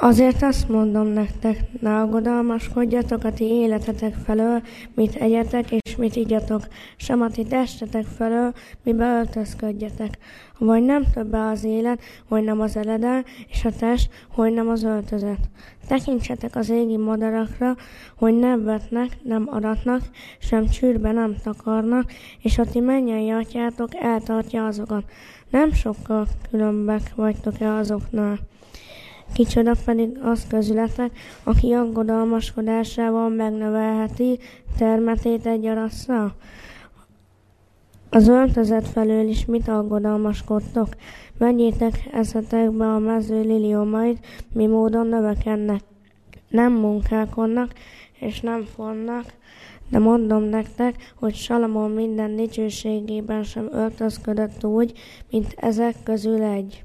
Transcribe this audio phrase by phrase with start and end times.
[0.00, 4.62] Azért azt mondom nektek, ne aggodalmaskodjatok a ti életetek felől,
[4.94, 6.62] mit egyetek és mit igyatok,
[6.96, 10.18] sem a ti testetek felől, mibe öltözködjetek.
[10.58, 14.82] Vagy nem több az élet, hogy nem az eledel, és a test, hogy nem az
[14.82, 15.38] öltözet.
[15.88, 17.76] Tekintsetek az égi madarakra,
[18.16, 20.00] hogy nem vetnek, nem aratnak,
[20.38, 22.12] sem csűrbe nem takarnak,
[22.42, 25.04] és a ti mennyei atyátok eltartja azokat.
[25.50, 28.38] Nem sokkal különbek vagytok-e azoknál.
[29.32, 31.10] Kicsoda pedig az közületek,
[31.42, 34.38] aki aggodalmaskodásával megnövelheti
[34.78, 36.34] termetét egy arasszal?
[38.10, 40.88] Az öltözet felől is mit aggodalmaskodtok?
[41.38, 45.80] Vegyétek eszetekbe a mező liliomait, mi módon növekednek.
[46.48, 47.72] Nem munkálkodnak,
[48.18, 49.24] és nem fonnak,
[49.90, 54.92] de mondom nektek, hogy Salamon minden dicsőségében sem öltözködött úgy,
[55.30, 56.84] mint ezek közül egy.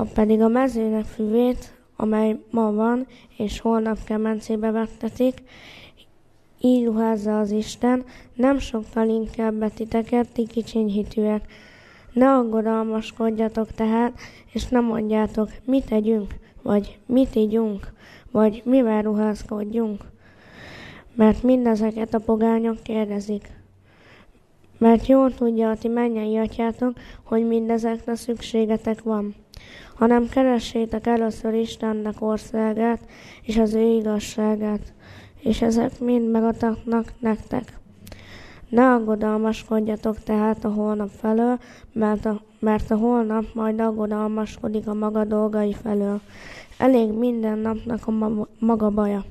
[0.00, 5.42] Ha pedig a mezőnek füvét, amely ma van, és holnap kemencébe vettetik,
[6.60, 11.52] így ruházza az Isten, nem sokkal inkább betiteket, ti kicsinyhitűek.
[12.12, 14.18] Ne aggodalmaskodjatok tehát,
[14.52, 17.92] és nem mondjátok, mit tegyünk, vagy mit ígyunk,
[18.30, 20.00] vagy mivel ruházkodjunk.
[21.14, 23.48] Mert mindezeket a pogányok kérdezik.
[24.78, 29.34] Mert jól tudja a ti mennyei atyátok, hogy mindezekre szükségetek van
[29.94, 33.00] hanem keressétek először Istennek országát
[33.42, 34.92] és az ő igazságát,
[35.40, 37.78] és ezek mind megadnak nektek.
[38.68, 41.58] Ne aggodalmaskodjatok tehát a holnap felől,
[41.92, 46.20] mert a, mert a holnap majd aggodalmaskodik a maga dolgai felől.
[46.78, 49.24] Elég minden napnak a ma, maga baja.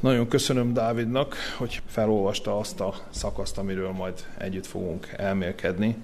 [0.00, 5.96] Nagyon köszönöm Dávidnak, hogy felolvasta azt a szakaszt, amiről majd együtt fogunk elmélkedni.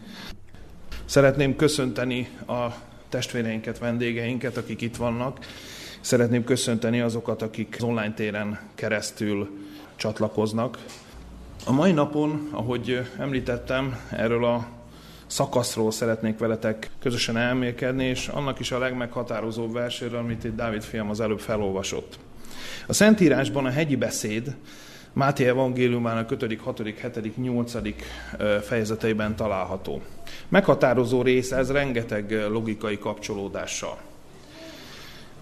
[1.05, 2.67] Szeretném köszönteni a
[3.15, 5.39] testvéreinket, vendégeinket, akik itt vannak.
[6.01, 9.51] Szeretném köszönteni azokat, akik az online téren keresztül
[9.97, 10.79] csatlakoznak.
[11.67, 14.67] A mai napon, ahogy említettem, erről a
[15.27, 21.11] szakaszról szeretnék veletek közösen elmélkedni, és annak is a legmeghatározóbb verséről, amit itt Dávid fiam
[21.11, 22.19] az előbb felolvasott.
[22.87, 24.55] A Szentírásban a hegyi beszéd
[25.15, 27.73] Máté evangéliumának 5., 6., 7., 8.
[28.63, 30.03] fejezeteiben található.
[30.49, 33.99] Meghatározó rész ez rengeteg logikai kapcsolódással.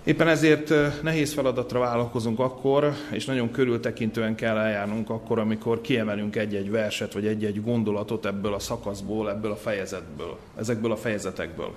[0.04, 6.70] Éppen ezért nehéz feladatra vállalkozunk akkor, és nagyon körültekintően kell eljárnunk akkor, amikor kiemelünk egy-egy
[6.70, 11.72] verset, vagy egy-egy gondolatot ebből a szakaszból, ebből a fejezetből, ezekből a fejezetekből.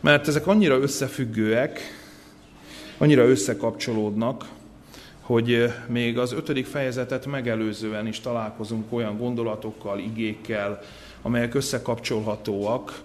[0.00, 1.80] Mert ezek annyira összefüggőek,
[2.98, 4.44] annyira összekapcsolódnak,
[5.30, 10.80] hogy még az ötödik fejezetet megelőzően is találkozunk olyan gondolatokkal, igékkel,
[11.22, 13.02] amelyek összekapcsolhatóak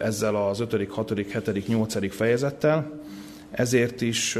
[0.00, 2.14] ezzel az 5., 6., 7., 8.
[2.14, 3.00] fejezettel.
[3.50, 4.38] Ezért is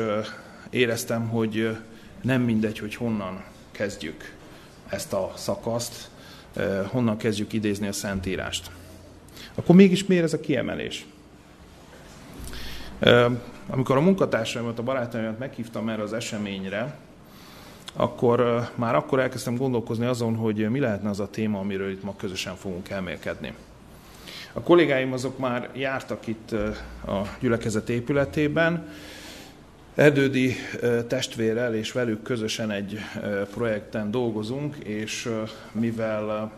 [0.71, 1.77] éreztem, hogy
[2.21, 4.35] nem mindegy, hogy honnan kezdjük
[4.89, 6.11] ezt a szakaszt,
[6.87, 8.71] honnan kezdjük idézni a Szentírást.
[9.55, 11.07] Akkor mégis miért ez a kiemelés?
[13.69, 16.95] Amikor a munkatársaimat, a barátaimat meghívtam erre az eseményre,
[17.93, 22.17] akkor már akkor elkezdtem gondolkozni azon, hogy mi lehetne az a téma, amiről itt ma
[22.17, 23.53] közösen fogunk elmélkedni.
[24.53, 26.53] A kollégáim azok már jártak itt
[27.07, 28.89] a gyülekezet épületében,
[29.95, 30.55] Erdődi
[31.09, 32.99] testvérrel és velük közösen egy
[33.51, 35.29] projekten dolgozunk, és
[35.73, 36.53] mivel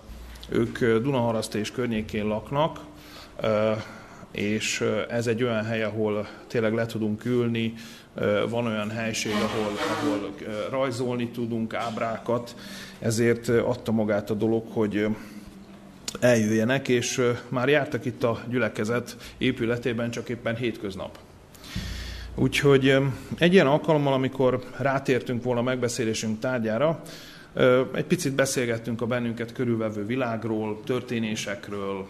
[0.49, 2.81] ők Dunaharaszti és környékén laknak,
[4.31, 7.75] és ez egy olyan hely, ahol tényleg le tudunk ülni,
[8.49, 10.35] van olyan helység, ahol, ahol
[10.71, 12.57] rajzolni tudunk ábrákat,
[12.99, 15.07] ezért adta magát a dolog, hogy
[16.21, 21.19] eljöjjenek, és már jártak itt a gyülekezet épületében, csak éppen hétköznap.
[22.35, 22.97] Úgyhogy
[23.39, 27.03] egy ilyen alkalommal, amikor rátértünk volna a megbeszélésünk tárgyára,
[27.95, 32.07] egy picit beszélgettünk a bennünket körülvevő világról, történésekről,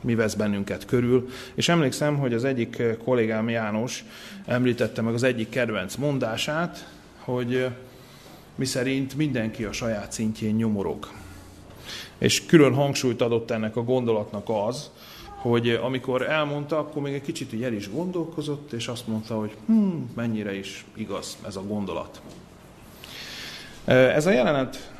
[0.00, 1.28] mi vesz bennünket körül.
[1.54, 4.04] És emlékszem, hogy az egyik kollégám János
[4.46, 6.88] említette meg az egyik kedvenc mondását,
[7.18, 7.68] hogy
[8.54, 11.08] mi szerint mindenki a saját szintjén nyomorog.
[12.18, 14.90] És külön hangsúlyt adott ennek a gondolatnak az,
[15.40, 19.56] hogy amikor elmondta, akkor még egy kicsit így el is gondolkozott, és azt mondta, hogy
[19.66, 22.20] hm, mennyire is igaz ez a gondolat.
[23.84, 24.92] Ez a jelenet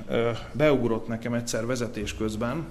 [0.52, 2.67] beugrott nekem egyszer vezetés közben,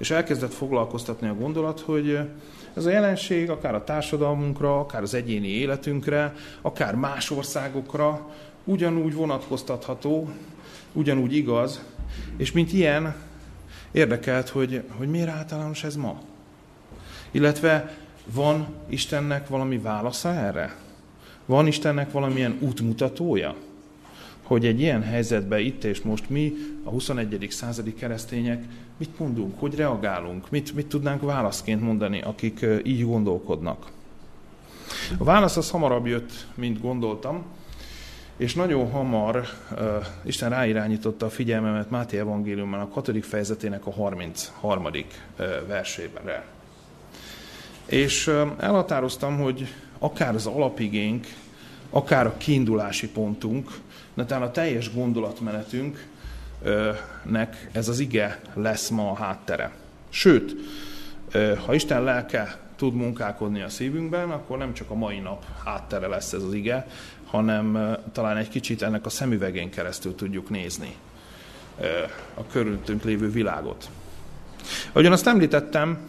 [0.00, 2.18] és elkezdett foglalkoztatni a gondolat, hogy
[2.74, 8.30] ez a jelenség akár a társadalmunkra, akár az egyéni életünkre, akár más országokra
[8.64, 10.30] ugyanúgy vonatkoztatható,
[10.92, 11.84] ugyanúgy igaz,
[12.36, 13.14] és mint ilyen
[13.90, 16.20] érdekelt, hogy, hogy miért általános ez ma.
[17.30, 17.96] Illetve
[18.32, 20.76] van Istennek valami válasza erre?
[21.46, 23.54] Van Istennek valamilyen útmutatója?
[24.50, 26.52] Hogy egy ilyen helyzetben itt és most mi,
[26.84, 27.46] a 21.
[27.50, 28.64] századi keresztények,
[28.96, 33.90] mit mondunk, hogy reagálunk, mit, mit tudnánk válaszként mondani, akik így gondolkodnak.
[35.18, 37.44] A válasz az hamarabb jött, mint gondoltam,
[38.36, 39.78] és nagyon hamar uh,
[40.24, 44.84] Isten ráirányította a figyelmemet Máté evangéliumban a katolik fejezetének a 33.
[44.84, 44.92] Uh,
[45.66, 46.42] versében.
[47.86, 51.26] És uh, elhatároztam, hogy akár az alapigénk,
[51.90, 53.70] akár a kiindulási pontunk,
[54.20, 59.70] de talán a teljes gondolatmenetünknek ez az ige lesz ma a háttere.
[60.08, 60.56] Sőt,
[61.64, 66.32] ha Isten lelke tud munkálkodni a szívünkben, akkor nem csak a mai nap háttere lesz
[66.32, 66.86] ez az ige,
[67.26, 70.94] hanem talán egy kicsit ennek a szemüvegén keresztül tudjuk nézni
[72.34, 73.88] a körülöttünk lévő világot.
[74.92, 76.08] Ahogyan azt említettem,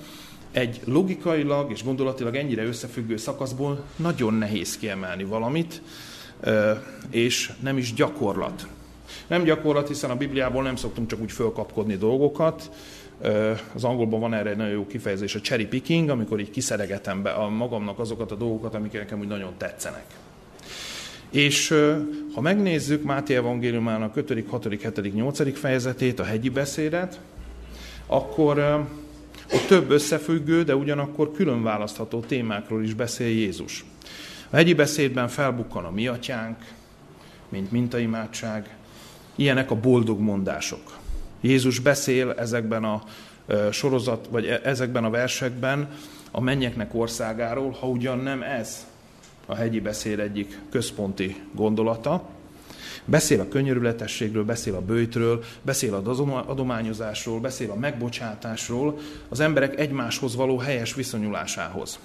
[0.51, 5.81] egy logikailag és gondolatilag ennyire összefüggő szakaszból nagyon nehéz kiemelni valamit,
[7.09, 8.67] és nem is gyakorlat.
[9.27, 12.71] Nem gyakorlat, hiszen a Bibliából nem szoktunk csak úgy fölkapkodni dolgokat.
[13.73, 17.29] Az angolban van erre egy nagyon jó kifejezés, a cherry picking, amikor így kiszeregetem be
[17.29, 20.05] a magamnak azokat a dolgokat, amik nekem úgy nagyon tetszenek.
[21.29, 21.75] És
[22.33, 25.59] ha megnézzük Máté evangéliumának 5., 6., 7., 8.
[25.59, 27.19] fejezetét, a hegyi beszédet,
[28.07, 28.59] akkor
[29.53, 33.85] ott több összefüggő, de ugyanakkor külön választható témákról is beszél Jézus.
[34.53, 36.57] A hegyi beszédben felbukkan a mi atyánk,
[37.49, 38.75] mint mintaimádság,
[39.35, 40.97] ilyenek a boldog mondások.
[41.41, 43.03] Jézus beszél ezekben a
[43.71, 45.89] sorozat, vagy e, ezekben a versekben
[46.31, 48.87] a mennyeknek országáról, ha ugyan nem ez
[49.45, 52.29] a hegyi beszéd egyik központi gondolata.
[53.05, 58.99] Beszél a könyörületességről, beszél a bőjtről, beszél az adományozásról, beszél a megbocsátásról,
[59.29, 61.99] az emberek egymáshoz való helyes viszonyulásához.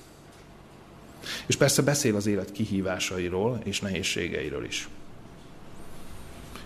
[1.46, 4.88] És persze beszél az élet kihívásairól és nehézségeiről is.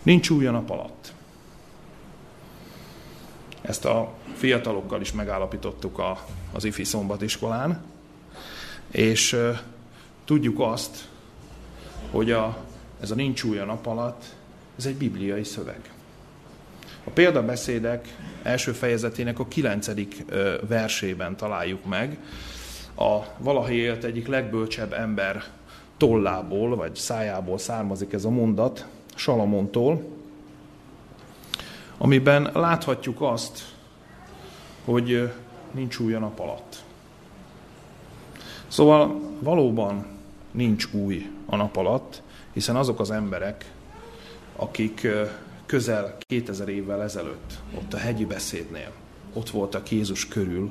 [0.02, 1.12] Nincs új a nap alatt.
[3.62, 7.82] Ezt a fiatalokkal is megállapítottuk a, az ifi szombatiskolán,
[8.90, 9.36] és
[10.30, 11.08] Tudjuk azt,
[12.10, 12.64] hogy a,
[13.00, 14.24] ez a nincs új a nap alatt,
[14.78, 15.80] ez egy bibliai szöveg.
[17.04, 20.24] A példabeszédek első fejezetének a kilencedik
[20.68, 22.18] versében találjuk meg
[23.00, 25.44] a valahi élt egyik legbölcsebb ember
[25.97, 30.02] tollából, vagy szájából származik ez a mondat, Salamontól,
[31.99, 33.75] amiben láthatjuk azt,
[34.85, 35.32] hogy
[35.70, 36.82] nincs új a nap alatt.
[38.69, 40.06] Szóval valóban
[40.50, 42.23] nincs új a nap alatt,
[42.53, 43.73] hiszen azok az emberek,
[44.56, 45.06] akik
[45.67, 48.93] közel 2000 évvel ezelőtt, ott a hegyi beszédnél,
[49.32, 50.70] ott voltak Jézus körül,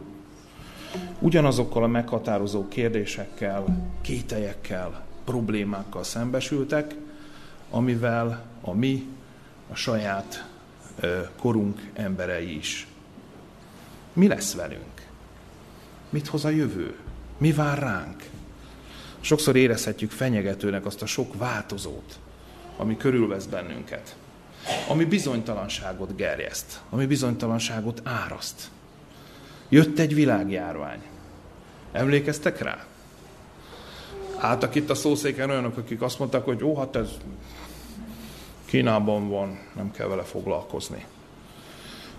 [1.19, 3.65] ugyanazokkal a meghatározó kérdésekkel,
[4.01, 6.95] kételyekkel, problémákkal szembesültek,
[7.69, 9.07] amivel a mi,
[9.71, 10.47] a saját
[11.37, 12.87] korunk emberei is.
[14.13, 15.07] Mi lesz velünk?
[16.09, 16.95] Mit hoz a jövő?
[17.37, 18.29] Mi vár ránk?
[19.19, 22.19] Sokszor érezhetjük fenyegetőnek azt a sok változót,
[22.77, 24.15] ami körülvesz bennünket,
[24.87, 28.69] ami bizonytalanságot gerjeszt, ami bizonytalanságot áraszt.
[29.69, 31.01] Jött egy világjárvány.
[31.91, 32.85] Emlékeztek rá?
[34.37, 37.09] Álltak itt a szószéken olyanok, akik azt mondták, hogy ó, hát ez
[38.65, 41.05] Kínában van, nem kell vele foglalkozni.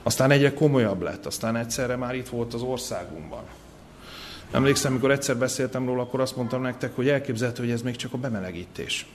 [0.03, 3.43] Aztán egyre komolyabb lett, aztán egyszerre már itt volt az országunkban.
[4.51, 8.13] Emlékszem, amikor egyszer beszéltem róla, akkor azt mondtam nektek, hogy elképzelhető, hogy ez még csak
[8.13, 9.07] a bemelegítés.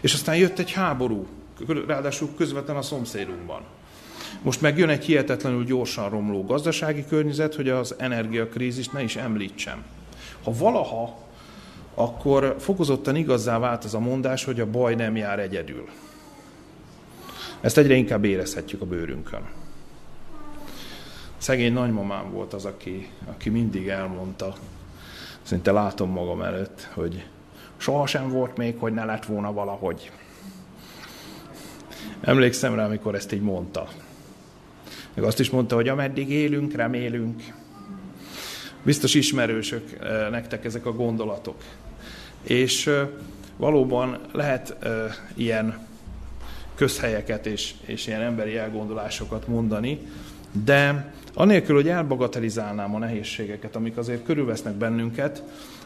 [0.00, 1.26] És aztán jött egy háború,
[1.86, 3.62] ráadásul közvetlen a szomszédunkban.
[4.42, 9.84] Most megjön egy hihetetlenül gyorsan romló gazdasági környezet, hogy az energiakrízist ne is említsem.
[10.44, 11.18] Ha valaha,
[11.94, 15.88] akkor fokozottan igazzá vált az a mondás, hogy a baj nem jár egyedül.
[17.60, 19.48] Ezt egyre inkább érezhetjük a bőrünkön.
[21.38, 24.54] Szegény nagymamám volt az, aki, aki mindig elmondta,
[25.42, 27.26] szinte látom magam előtt, hogy
[27.76, 30.10] sohasem volt még, hogy ne lett volna valahogy.
[32.20, 33.88] Emlékszem rá, amikor ezt így mondta.
[35.14, 37.42] Meg azt is mondta, hogy ameddig élünk, remélünk.
[38.82, 41.62] Biztos ismerősök eh, nektek ezek a gondolatok.
[42.42, 43.08] És eh,
[43.56, 44.90] valóban lehet eh,
[45.34, 45.86] ilyen
[46.74, 49.98] közhelyeket és, és ilyen emberi elgondolásokat mondani,
[50.64, 55.42] de Anélkül, hogy elbagatelizálnám a nehézségeket, amik azért körülvesznek bennünket,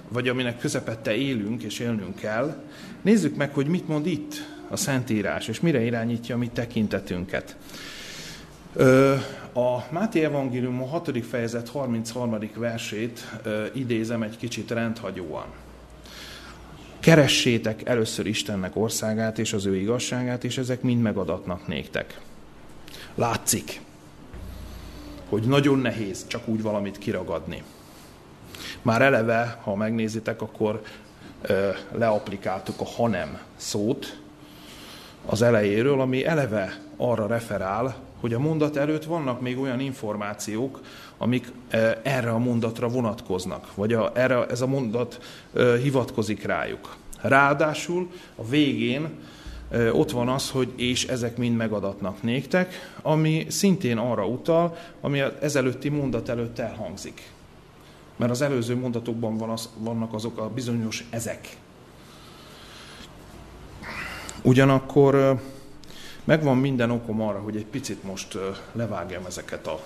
[0.09, 2.63] vagy aminek közepette élünk és élnünk kell,
[3.03, 4.35] nézzük meg, hogy mit mond itt
[4.69, 7.57] a Szentírás, és mire irányítja a mi tekintetünket.
[9.53, 11.25] A Máté Evangélium a 6.
[11.25, 12.39] fejezet 33.
[12.55, 13.41] versét
[13.73, 15.45] idézem egy kicsit rendhagyóan.
[17.01, 22.21] Keressétek először Istennek országát és az ő igazságát, és ezek mind megadatnak néktek.
[23.15, 23.81] Látszik,
[25.29, 27.63] hogy nagyon nehéz csak úgy valamit kiragadni.
[28.83, 30.83] Már eleve, ha megnézitek, akkor
[31.43, 34.21] ö, leaplikáltuk a hanem szót
[35.27, 40.81] az elejéről, ami eleve arra referál, hogy a mondat előtt vannak még olyan információk,
[41.19, 41.53] amik
[42.03, 45.21] erre a mondatra vonatkoznak, vagy a, erre ez a mondat
[45.83, 46.97] hivatkozik rájuk.
[47.21, 49.09] Ráadásul a végén
[49.93, 55.33] ott van az, hogy és ezek mind megadatnak néktek, ami szintén arra utal, ami az
[55.41, 57.31] ezelőtti mondat előtt elhangzik.
[58.17, 61.57] Mert az előző mondatokban van az, vannak azok a bizonyos ezek.
[64.43, 65.41] Ugyanakkor
[66.25, 68.39] megvan minden okom arra, hogy egy picit most
[68.73, 69.81] levágjam ezeket a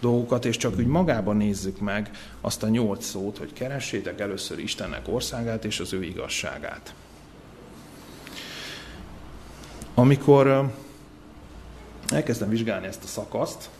[0.00, 2.10] dolgokat, és csak úgy magában nézzük meg
[2.40, 6.94] azt a nyolc szót, hogy keressétek először Istennek országát és az ő igazságát.
[9.94, 10.72] Amikor
[12.08, 13.70] elkezdtem vizsgálni ezt a szakaszt,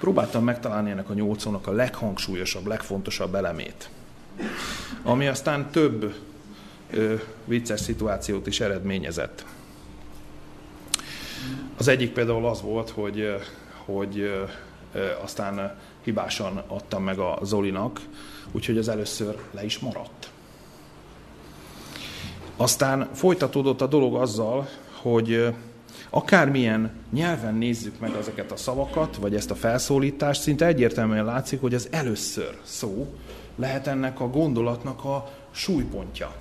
[0.00, 3.90] próbáltam megtalálni ennek a nyolc szónak a leghangsúlyosabb, legfontosabb elemét,
[5.02, 6.14] ami aztán több
[6.90, 9.44] ö, vicces szituációt is eredményezett.
[11.82, 13.34] Az egyik például az volt, hogy,
[13.84, 14.32] hogy
[15.22, 18.00] aztán hibásan adtam meg a Zolinak,
[18.52, 20.30] úgyhogy az először le is maradt.
[22.56, 24.68] Aztán folytatódott a dolog azzal,
[25.00, 25.54] hogy
[26.10, 31.74] akármilyen nyelven nézzük meg ezeket a szavakat, vagy ezt a felszólítást, szinte egyértelműen látszik, hogy
[31.74, 33.14] az először szó
[33.56, 36.34] lehet ennek a gondolatnak a súlypontja.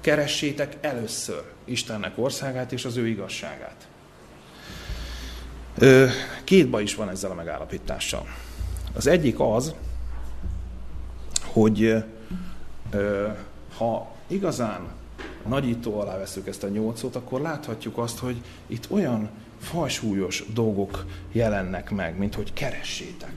[0.00, 3.89] Keressétek először Istennek országát és az ő igazságát.
[6.44, 8.26] Két baj is van ezzel a megállapítással.
[8.92, 9.74] Az egyik az,
[11.46, 12.04] hogy
[13.76, 14.88] ha igazán
[15.46, 21.90] nagyító alá veszük ezt a nyolcot, akkor láthatjuk azt, hogy itt olyan fajsúlyos dolgok jelennek
[21.90, 23.32] meg, mint hogy keressétek.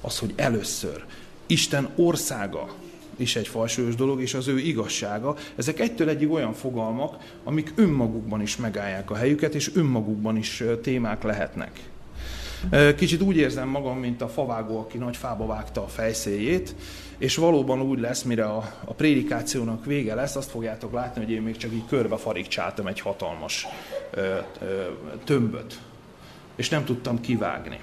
[0.00, 1.04] Az, hogy először
[1.46, 2.74] Isten országa
[3.16, 5.36] is egy falsúlyos dolog, és az ő igazsága.
[5.56, 11.22] Ezek egytől egyig olyan fogalmak, amik önmagukban is megállják a helyüket, és önmagukban is témák
[11.22, 11.80] lehetnek.
[12.96, 16.74] Kicsit úgy érzem magam, mint a favágó, aki nagy fába vágta a fejszéjét,
[17.18, 21.42] és valóban úgy lesz, mire a, a prédikációnak vége lesz, azt fogjátok látni, hogy én
[21.42, 23.66] még csak így körbe farigcsáltam egy hatalmas
[24.10, 24.84] ö, ö,
[25.24, 25.78] tömböt,
[26.56, 27.78] és nem tudtam kivágni.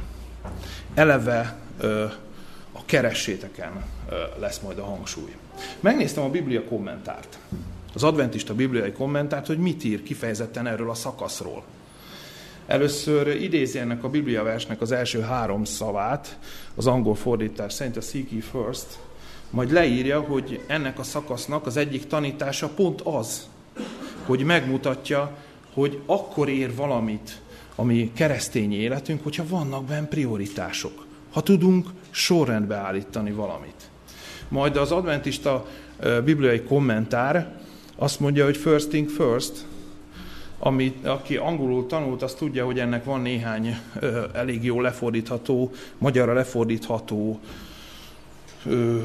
[0.93, 2.05] Eleve ö,
[2.71, 3.83] a keresséteken
[4.39, 5.35] lesz majd a hangsúly.
[5.79, 7.39] Megnéztem a Biblia kommentárt,
[7.93, 11.63] az adventista bibliai kommentárt, hogy mit ír kifejezetten erről a szakaszról.
[12.67, 16.37] Először idézi ennek a Biblia versnek az első három szavát,
[16.75, 18.99] az angol fordítás szerint a Seek ye first,
[19.49, 23.47] majd leírja, hogy ennek a szakasznak az egyik tanítása pont az,
[24.25, 25.37] hogy megmutatja,
[25.73, 27.41] hogy akkor ér valamit,
[27.75, 31.05] ami keresztény életünk, hogyha vannak benne prioritások.
[31.31, 33.89] Ha tudunk sorrendbe állítani valamit.
[34.47, 35.65] Majd az adventista
[36.23, 37.53] bibliai kommentár
[37.95, 39.65] azt mondja, hogy first thing first,
[40.59, 46.33] ami, aki angolul tanult, az tudja, hogy ennek van néhány ö, elég jó lefordítható, magyarra
[46.33, 47.39] lefordítható
[48.65, 49.03] ö,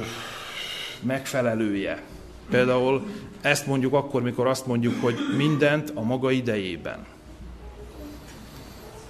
[1.01, 2.03] megfelelője.
[2.51, 3.07] Például
[3.41, 7.07] ezt mondjuk akkor, mikor azt mondjuk, hogy mindent a maga idejében.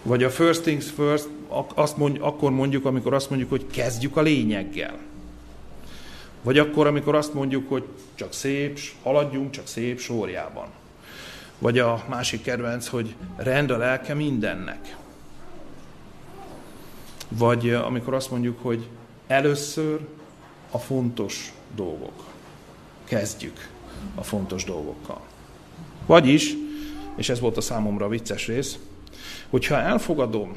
[0.06, 1.28] Vagy a first things first,
[1.74, 4.98] azt mondj, akkor mondjuk, amikor azt mondjuk, hogy kezdjük a lényeggel.
[6.42, 7.84] Vagy akkor, amikor azt mondjuk, hogy
[8.14, 10.66] csak szép, haladjunk csak szép sorjában.
[11.58, 14.96] Vagy a másik kedvenc, hogy rend a lelke mindennek.
[17.28, 18.88] Vagy amikor azt mondjuk, hogy
[19.26, 20.00] először
[20.70, 22.24] a fontos dolgok.
[23.04, 23.68] Kezdjük
[24.14, 25.20] a fontos dolgokkal.
[26.06, 26.54] Vagyis,
[27.16, 28.78] és ez volt a számomra vicces rész,
[29.54, 30.56] hogyha elfogadom,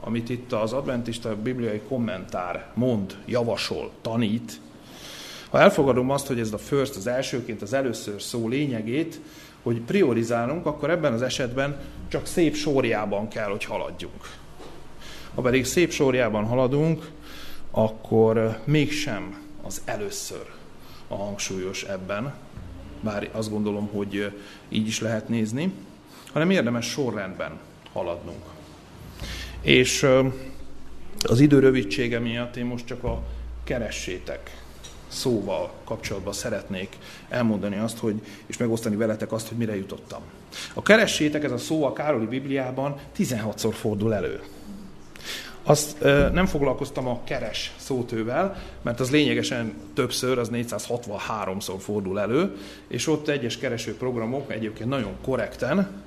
[0.00, 4.60] amit itt az adventista bibliai kommentár mond, javasol, tanít,
[5.50, 9.20] ha elfogadom azt, hogy ez a first, az elsőként, az először szó lényegét,
[9.62, 14.30] hogy priorizálunk, akkor ebben az esetben csak szép sorjában kell, hogy haladjunk.
[15.34, 17.10] Ha pedig szép sorjában haladunk,
[17.70, 20.46] akkor mégsem az először
[21.08, 22.34] a hangsúlyos ebben,
[23.00, 24.32] bár azt gondolom, hogy
[24.68, 25.72] így is lehet nézni,
[26.32, 27.58] hanem érdemes sorrendben
[27.96, 28.44] haladnunk.
[29.60, 30.06] És
[31.22, 33.22] az idő rövidsége miatt én most csak a
[33.64, 34.64] keressétek
[35.08, 36.96] szóval kapcsolatban szeretnék
[37.28, 38.14] elmondani azt, hogy,
[38.46, 40.20] és megosztani veletek azt, hogy mire jutottam.
[40.74, 44.40] A keressétek, ez a szó a Károli Bibliában 16-szor fordul elő.
[45.62, 46.00] Azt
[46.32, 52.56] nem foglalkoztam a keres szótővel, mert az lényegesen többször, az 463-szor fordul elő,
[52.88, 56.04] és ott egyes keresőprogramok egyébként nagyon korrekten,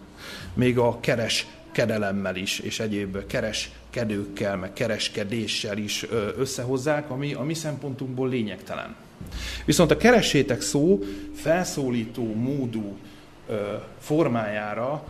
[0.54, 6.06] még a keres kedelemmel is, és egyéb kereskedőkkel, meg kereskedéssel is
[6.38, 8.96] összehozzák, ami a mi szempontunkból lényegtelen.
[9.66, 11.00] Viszont a keressétek szó
[11.36, 12.98] felszólító módú
[14.00, 15.04] formájára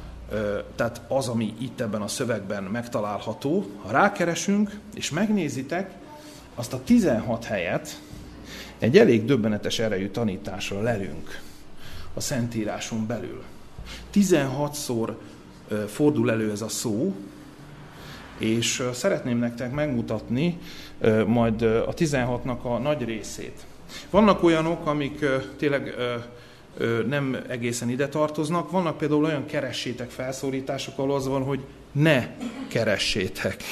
[0.75, 5.91] tehát az, ami itt ebben a szövegben megtalálható, ha rákeresünk, és megnézitek,
[6.55, 8.01] azt a 16 helyet
[8.79, 11.41] egy elég döbbenetes erejű tanításra lelünk
[12.13, 13.43] a Szentíráson belül.
[14.13, 15.13] 16-szor
[15.87, 17.13] fordul elő ez a szó,
[18.37, 20.57] és szeretném nektek megmutatni
[21.25, 23.65] majd a 16-nak a nagy részét.
[24.09, 25.25] Vannak olyanok, amik
[25.57, 25.95] tényleg
[27.07, 28.71] nem egészen ide tartoznak.
[28.71, 31.59] Vannak például olyan keressétek felszólítások, ahol az van, hogy
[31.91, 32.27] ne
[32.67, 33.63] keressétek,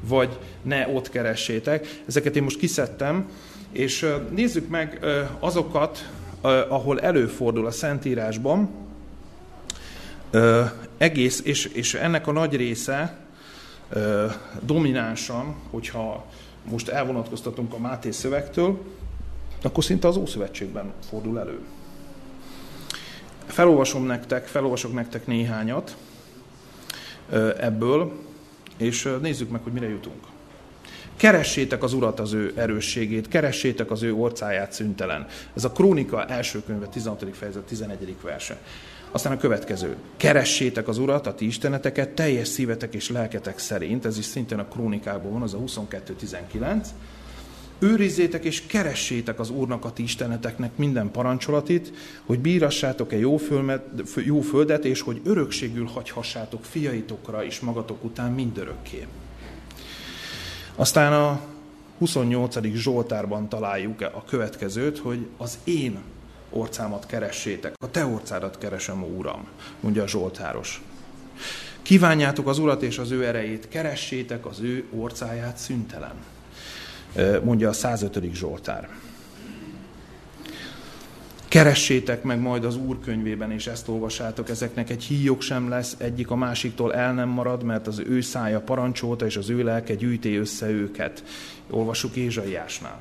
[0.00, 2.02] vagy ne ott keressétek.
[2.06, 3.30] Ezeket én most kiszedtem,
[3.72, 5.06] és nézzük meg
[5.38, 6.10] azokat,
[6.68, 8.70] ahol előfordul a Szentírásban,
[10.96, 13.18] egész, és, és ennek a nagy része
[14.60, 16.26] dominánsan, hogyha
[16.70, 18.78] most elvonatkoztatunk a Máté szövegtől,
[19.62, 21.60] akkor szinte az Ószövetségben fordul elő.
[23.46, 25.96] Felolvasom nektek, felolvasok nektek néhányat
[27.58, 28.12] ebből,
[28.76, 30.27] és nézzük meg, hogy mire jutunk.
[31.18, 35.26] Keressétek az Urat az ő erősségét, keressétek az ő orcáját szüntelen.
[35.56, 37.24] Ez a Krónika első könyve, 16.
[37.32, 38.16] fejezet, 11.
[38.22, 38.58] verse.
[39.10, 39.96] Aztán a következő.
[40.16, 44.64] Keressétek az Urat, a ti isteneteket, teljes szívetek és lelketek szerint, ez is szintén a
[44.64, 46.86] Krónikában van, az a 22.19.
[47.78, 51.92] Őrizzétek és keressétek az Úrnak a ti isteneteknek minden parancsolatit,
[52.26, 53.82] hogy bírassátok-e jó, fölmet,
[54.14, 59.06] jó földet, és hogy örökségül hagyhassátok fiaitokra és magatok után mindörökké.
[60.78, 61.40] Aztán a
[61.98, 62.56] 28.
[62.74, 65.98] Zsoltárban találjuk a következőt, hogy az én
[66.50, 69.48] orcámat keressétek, a te orcádat keresem, ó Uram,
[69.80, 70.82] mondja a Zsoltáros.
[71.82, 76.14] Kívánjátok az Urat és az ő erejét, keressétek az ő orcáját szüntelen
[77.44, 78.34] mondja a 105.
[78.34, 78.88] Zsoltár.
[81.48, 86.30] Keressétek meg majd az Úr könyvében, és ezt olvasátok, ezeknek egy híjok sem lesz, egyik
[86.30, 90.36] a másiktól el nem marad, mert az ő szája parancsolta, és az ő lelke gyűjté
[90.36, 91.24] össze őket.
[91.70, 93.00] Olvassuk Ézsaiásnál.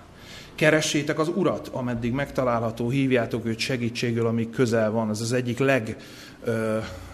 [0.55, 5.09] Keressétek az Urat, ameddig megtalálható, hívjátok őt segítségül, amíg közel van.
[5.09, 5.59] Ez az egyik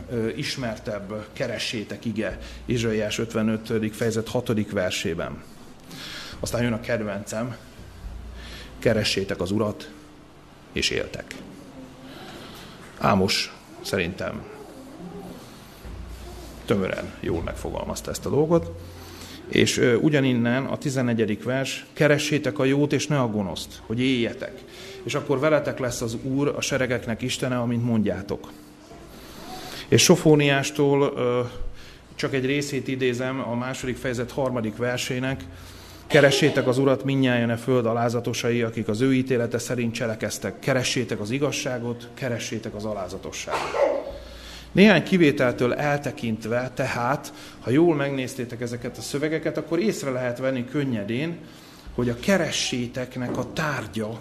[0.05, 3.95] legismertebb keressétek ige, Ézsaiás 55.
[3.95, 4.71] fejezet 6.
[4.71, 5.43] versében.
[6.39, 7.55] Aztán jön a kedvencem,
[8.79, 9.91] keressétek az Urat,
[10.73, 11.35] és éltek.
[12.97, 14.43] Ámos szerintem
[16.65, 18.71] tömören jól megfogalmazta ezt a dolgot.
[19.47, 21.43] És ugyaninnen a 11.
[21.43, 24.61] vers, keressétek a jót és ne a gonoszt, hogy éljetek.
[25.03, 28.51] És akkor veletek lesz az Úr, a seregeknek Istene, amint mondjátok.
[29.87, 31.13] És Sofóniástól
[32.15, 35.43] csak egy részét idézem a második fejezet harmadik versének,
[36.13, 40.59] Keressétek az Urat minnyáján a föld alázatosai, akik az ő ítélete szerint cselekeztek.
[40.59, 43.59] Keressétek az igazságot, keressétek az alázatosságot.
[44.71, 51.37] Néhány kivételtől eltekintve, tehát, ha jól megnéztétek ezeket a szövegeket, akkor észre lehet venni könnyedén,
[51.95, 54.19] hogy a keresséteknek a tárgya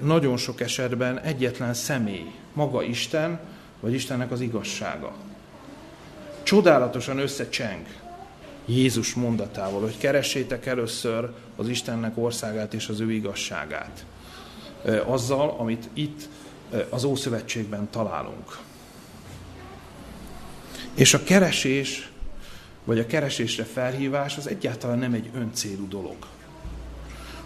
[0.00, 3.40] nagyon sok esetben egyetlen személy, maga Isten,
[3.80, 5.12] vagy Istennek az igazsága.
[6.42, 7.86] Csodálatosan összecseng
[8.66, 14.04] Jézus mondatával, hogy keressétek először az Istennek országát és az ő igazságát.
[15.04, 16.28] Azzal, amit itt
[16.88, 18.58] az Ószövetségben találunk.
[20.94, 22.10] És a keresés,
[22.84, 26.16] vagy a keresésre felhívás az egyáltalán nem egy öncélú dolog.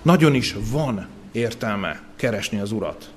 [0.03, 3.11] Nagyon is van értelme keresni az Urat.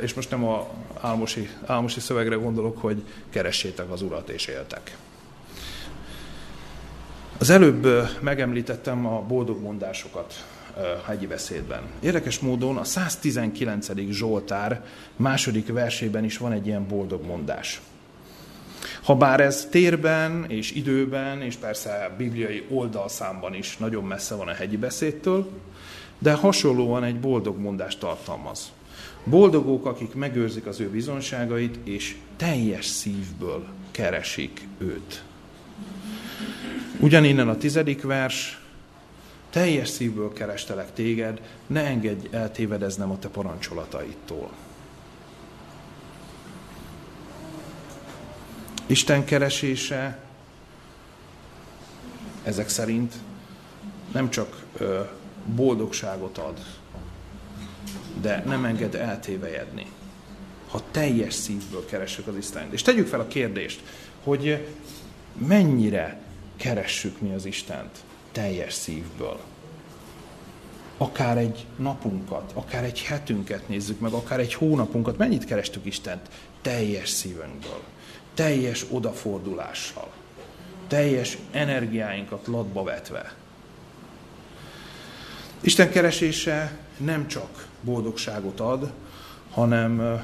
[0.00, 0.68] És most nem a
[1.00, 4.96] álmosi, álmosi szövegre gondolok, hogy keressétek az Urat és éltek.
[7.40, 7.86] Az előbb
[8.20, 10.46] megemlítettem a boldog mondásokat
[11.06, 11.82] hegyi beszédben.
[12.00, 13.88] Érdekes módon a 119.
[14.10, 14.84] Zsoltár
[15.16, 17.80] második versében is van egy ilyen boldog mondás.
[19.02, 24.76] Habár ez térben és időben, és persze bibliai oldalszámban is nagyon messze van a hegyi
[24.76, 25.48] beszédtől,
[26.18, 28.72] de hasonlóan egy boldog mondást tartalmaz.
[29.24, 35.22] Boldogok, akik megőrzik az ő bizonságait, és teljes szívből keresik őt.
[37.00, 38.60] Ugyaninnen a tizedik vers,
[39.50, 44.50] teljes szívből kerestelek téged, ne engedj eltévedeznem a te parancsolataitól.
[48.86, 50.18] Isten keresése
[52.42, 53.14] ezek szerint
[54.12, 54.64] nem csak
[55.54, 56.58] boldogságot ad,
[58.20, 59.86] de nem enged eltévejedni,
[60.68, 62.72] ha teljes szívből keressük az Istent.
[62.72, 63.82] És tegyük fel a kérdést,
[64.22, 64.66] hogy
[65.46, 66.20] mennyire
[66.58, 67.98] keressük mi az Istent
[68.32, 69.40] teljes szívből.
[70.96, 76.28] Akár egy napunkat, akár egy hetünket nézzük meg, akár egy hónapunkat, mennyit kerestük Istent
[76.62, 77.82] teljes szívünkből,
[78.34, 80.10] teljes odafordulással,
[80.86, 83.34] teljes energiáinkat latba vetve.
[85.60, 88.92] Isten keresése nem csak boldogságot ad,
[89.50, 90.22] hanem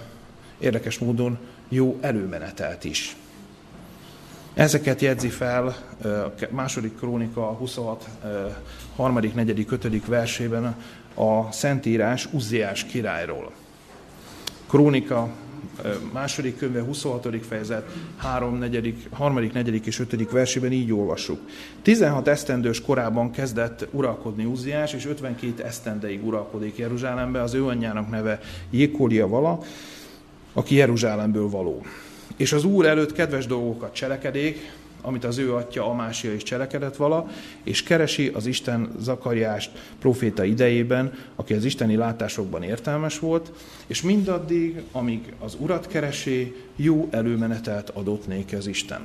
[0.58, 3.16] érdekes módon jó előmenetelt is.
[4.54, 8.08] Ezeket jegyzi fel a második krónika 26,
[8.96, 10.76] harmadik, negyedik, ötödik versében
[11.14, 13.52] a Szentírás Uzziás királyról.
[14.66, 15.28] Krónika
[16.12, 17.46] második könyve 26.
[17.48, 21.40] fejezet 3, negyedik, harmadik, negyedik és ötödik versében így olvassuk.
[21.82, 27.42] 16 esztendős korában kezdett uralkodni Uzziás, és 52 esztendeig uralkodik Jeruzsálembe.
[27.42, 28.40] Az ő anyjának neve
[28.70, 29.58] Jékólia vala,
[30.52, 31.82] aki Jeruzsálemből való.
[32.36, 34.72] És az Úr előtt kedves dolgokat cselekedék,
[35.04, 37.30] amit az ő atya Amásia is cselekedett vala,
[37.62, 39.70] és keresi az Isten Zakariást
[40.00, 43.52] proféta idejében, aki az isteni látásokban értelmes volt,
[43.86, 49.00] és mindaddig, amíg az Urat keresi, jó előmenetelt adott néki az Isten.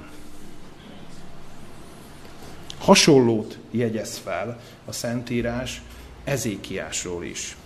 [2.78, 5.82] Hasonlót jegyez fel a Szentírás
[6.24, 7.58] Ezékiásról is.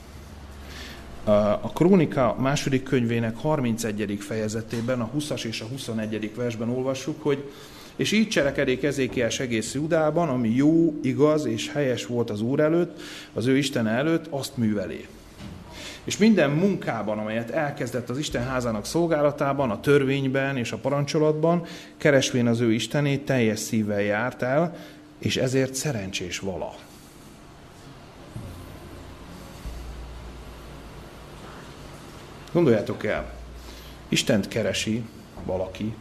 [1.26, 4.18] A Krónika második könyvének 31.
[4.20, 6.36] fejezetében, a 20-as és a 21.
[6.36, 7.52] versben olvassuk, hogy
[7.96, 13.02] és így cselekedik Ezékiás egész Judában, ami jó, igaz és helyes volt az Úr előtt,
[13.34, 15.08] az ő Isten előtt, azt műveli.
[16.04, 21.66] És minden munkában, amelyet elkezdett az Isten házának szolgálatában, a törvényben és a parancsolatban,
[21.98, 24.76] keresvén az ő Istenét, teljes szívvel járt el,
[25.18, 26.76] és ezért szerencsés vala.
[32.54, 33.34] Gondoljátok el,
[34.10, 35.04] Istent keresi
[35.46, 35.94] valaki,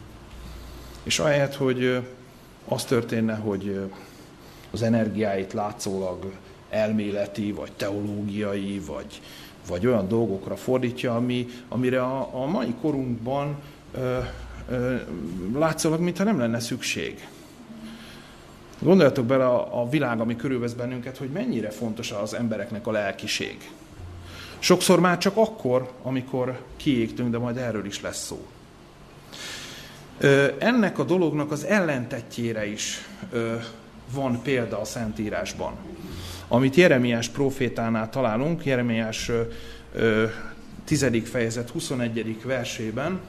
[1.03, 2.01] és ahelyett, hogy
[2.69, 3.81] az történne, hogy
[4.71, 6.33] az energiáit látszólag
[6.71, 9.21] elméleti, vagy teológiai, vagy,
[9.69, 13.57] vagy olyan dolgokra fordítja, ami, amire a, a mai korunkban
[13.95, 14.19] ö,
[14.69, 14.97] ö,
[15.55, 17.29] látszólag, mintha nem lenne szükség.
[18.79, 23.71] Gondoljatok bele a, a világ, ami körülvesz bennünket, hogy mennyire fontos az embereknek a lelkiség.
[24.63, 28.47] Sokszor már csak akkor, amikor kiégtünk, de majd erről is lesz szó.
[30.59, 33.09] Ennek a dolognak az ellentetjére is
[34.13, 35.73] van példa a Szentírásban.
[36.49, 39.31] Amit Jeremiás profétánál találunk, Jeremiás
[40.85, 41.07] 10.
[41.25, 42.43] fejezet 21.
[42.45, 43.21] versében,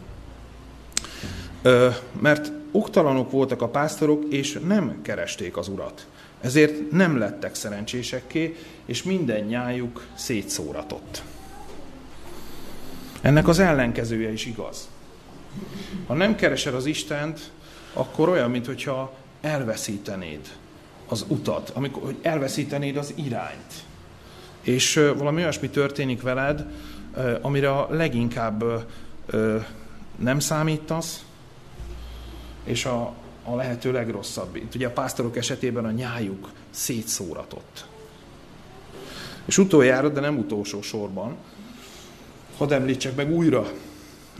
[2.19, 6.07] mert oktalanok voltak a pásztorok, és nem keresték az urat.
[6.43, 11.23] Ezért nem lettek szerencsésekké, és minden nyájuk szétszóratott.
[13.21, 14.89] Ennek az ellenkezője is igaz.
[16.07, 17.51] Ha nem keresed az Istent,
[17.93, 20.47] akkor olyan, mintha elveszítenéd
[21.07, 23.73] az utat, amikor, hogy elveszítenéd az irányt.
[24.61, 26.65] És valami olyasmi történik veled,
[27.41, 28.63] amire a leginkább
[30.15, 31.25] nem számítasz,
[32.63, 34.55] és a, a lehető legrosszabb.
[34.55, 37.85] Itt ugye a pásztorok esetében a nyájuk szétszóratott.
[39.45, 41.35] És utoljára, de nem utolsó sorban,
[42.57, 43.71] hadd említsek meg újra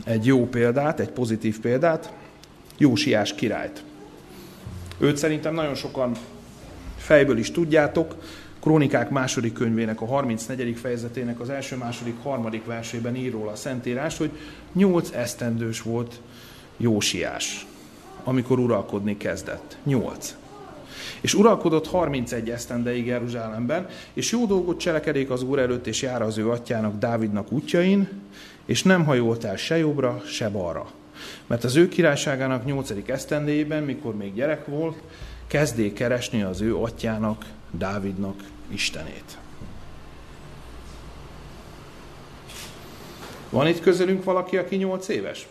[0.04, 2.12] egy jó példát, egy pozitív példát,
[2.78, 3.82] Jósiás királyt.
[4.98, 6.12] Őt szerintem nagyon sokan
[6.96, 8.14] fejből is tudjátok,
[8.60, 10.76] Krónikák második könyvének a 34.
[10.76, 14.30] fejezetének az első, második, harmadik versében ír róla a Szentírás, hogy
[14.72, 16.20] nyolc esztendős volt
[16.76, 17.66] Jósiás,
[18.24, 19.76] amikor uralkodni kezdett.
[19.82, 20.34] Nyolc.
[21.20, 26.38] És uralkodott 31 esztendeig Jeruzsálemben, és jó dolgot cselekedik az Úr előtt, és jár az
[26.38, 28.08] ő atyának, Dávidnak útjain,
[28.64, 30.90] és nem hajolt el se jobbra, se balra.
[31.46, 32.92] Mert az ő királyságának 8.
[33.06, 34.96] esztendéjében, mikor még gyerek volt,
[35.46, 39.38] kezdé keresni az ő atyának, Dávidnak Istenét.
[43.50, 45.46] Van itt közülünk valaki, aki 8 éves?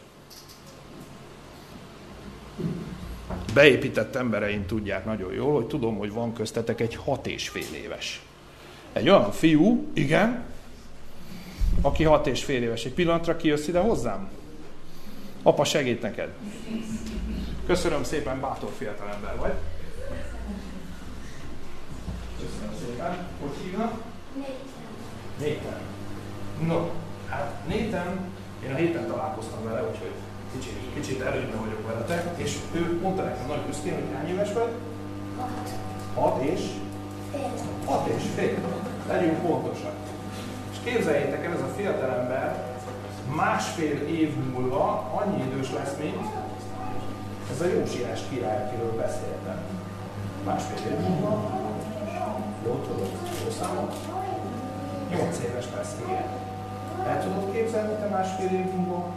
[3.53, 8.21] Beépített embereim tudják nagyon jól, hogy tudom, hogy van köztetek egy hat és fél éves.
[8.93, 10.43] Egy olyan fiú, igen,
[11.81, 12.85] aki hat és fél éves.
[12.85, 14.29] Egy pillanatra kijössz ide hozzám?
[15.43, 16.29] Apa segít neked.
[17.65, 19.53] Köszönöm szépen, bátor fiatalember vagy.
[22.39, 23.17] Köszönöm szépen.
[23.41, 24.01] Hogy hívnak?
[25.39, 25.79] Néten.
[26.67, 26.89] No,
[27.29, 28.19] hát Néten,
[28.65, 30.13] én a héten találkoztam vele, úgyhogy
[30.53, 34.71] kicsit, kicsit előnyben vagyok veletek, és ő mondta nekem nagy büszkén, hogy hány éves vagy?
[35.37, 35.69] Hat.
[36.13, 36.61] Hat és?
[37.85, 38.57] Hat és fél.
[39.07, 39.93] Legyünk pontosak.
[40.71, 42.73] És képzeljétek el, ez a fiatalember
[43.35, 46.27] másfél év múlva annyi idős lesz, mint
[47.51, 49.57] ez a Jósiás király, akiről beszéltem.
[50.45, 51.61] Másfél év múlva,
[52.65, 53.09] jó tudod,
[53.43, 53.95] jó számot?
[55.09, 56.25] Nyolc éves lesz, igen.
[57.07, 59.11] El tudod képzelni te másfél év múlva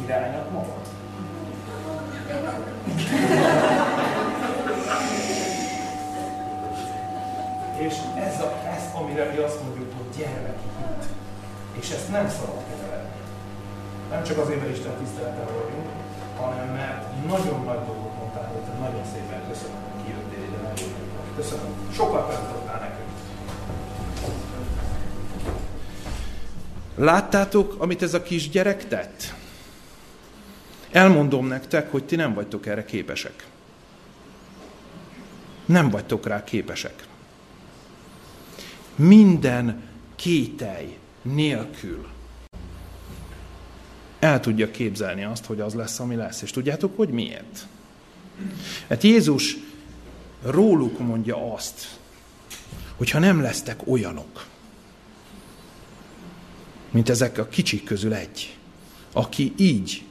[0.00, 0.84] királynak magad?
[7.78, 7.94] És
[8.26, 11.04] ez, a, ez, amire mi azt mondjuk, hogy gyermeki hit.
[11.80, 13.20] És ezt nem szabad keverni.
[14.10, 15.88] Nem csak azért, mert Isten tiszteleten vagyunk,
[16.40, 21.04] hanem mert nagyon nagy dolgot mondtál, hogy nagyon szépen köszönöm, hogy kijöttél ide, nagyon
[21.36, 21.90] Köszönöm.
[21.92, 23.08] Sokat tanítottál nekünk.
[26.94, 29.34] Láttátok, amit ez a kis gyerek tett?
[30.96, 33.46] Elmondom nektek, hogy ti nem vagytok erre képesek.
[35.64, 37.06] Nem vagytok rá képesek.
[38.94, 39.82] Minden
[40.14, 42.06] kételj nélkül
[44.18, 46.42] el tudja képzelni azt, hogy az lesz, ami lesz.
[46.42, 47.66] És tudjátok, hogy miért?
[48.88, 49.56] Hát Jézus
[50.42, 51.98] róluk mondja azt,
[52.96, 54.46] hogyha nem lesztek olyanok,
[56.90, 58.56] mint ezek a kicsik közül egy,
[59.12, 60.05] aki így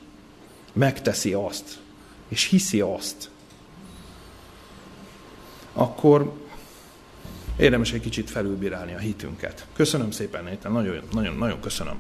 [0.76, 1.80] megteszi azt,
[2.28, 3.30] és hiszi azt,
[5.74, 6.34] akkor
[7.58, 9.68] érdemes egy kicsit felülbírálni a hitünket.
[9.74, 11.96] Köszönöm szépen, Néten, nagyon, nagyon, nagyon köszönöm.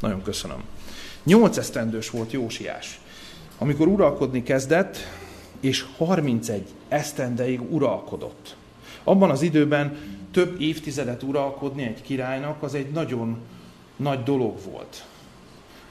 [0.00, 0.62] Nagyon köszönöm.
[1.22, 3.00] Nyolc esztendős volt Jósiás,
[3.58, 4.96] amikor uralkodni kezdett,
[5.60, 8.56] és 31 esztendeig uralkodott.
[9.04, 9.96] Abban az időben
[10.30, 13.38] több évtizedet uralkodni egy királynak, az egy nagyon
[13.96, 15.04] nagy dolog volt.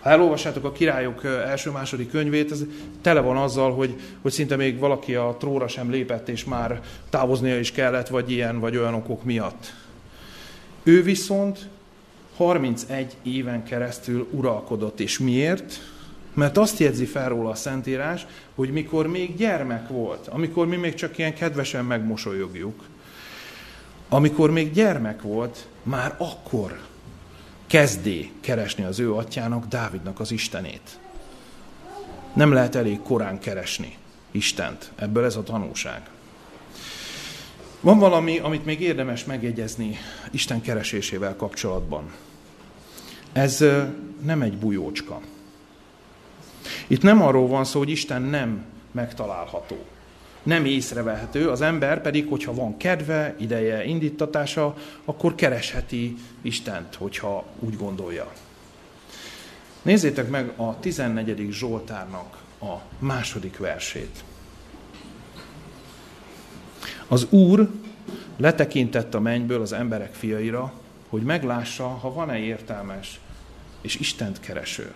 [0.03, 2.63] Ha elolvassátok a királyok első-második könyvét, ez
[3.01, 7.59] tele van azzal, hogy, hogy szinte még valaki a tróra sem lépett, és már távoznia
[7.59, 9.73] is kellett, vagy ilyen, vagy olyan okok miatt.
[10.83, 11.67] Ő viszont
[12.35, 15.79] 31 éven keresztül uralkodott, és miért?
[16.33, 20.93] Mert azt jegyzi fel róla a Szentírás, hogy mikor még gyermek volt, amikor mi még
[20.93, 22.83] csak ilyen kedvesen megmosolyogjuk,
[24.09, 26.79] amikor még gyermek volt, már akkor
[27.73, 30.99] kezdé keresni az ő atyának, Dávidnak az Istenét.
[32.33, 33.97] Nem lehet elég korán keresni
[34.31, 34.91] Istent.
[34.95, 36.09] Ebből ez a tanulság.
[37.79, 39.97] Van valami, amit még érdemes megjegyezni
[40.31, 42.11] Isten keresésével kapcsolatban.
[43.31, 43.65] Ez
[44.21, 45.21] nem egy bujócska.
[46.87, 49.85] Itt nem arról van szó, hogy Isten nem megtalálható
[50.43, 54.75] nem észrevehető, az ember pedig, hogyha van kedve, ideje, indítatása,
[55.05, 58.31] akkor keresheti Istent, hogyha úgy gondolja.
[59.81, 61.47] Nézzétek meg a 14.
[61.51, 64.23] Zsoltárnak a második versét.
[67.07, 67.69] Az Úr
[68.37, 70.73] letekintett a mennyből az emberek fiaira,
[71.09, 73.19] hogy meglássa, ha van-e értelmes
[73.81, 74.93] és Istent kereső.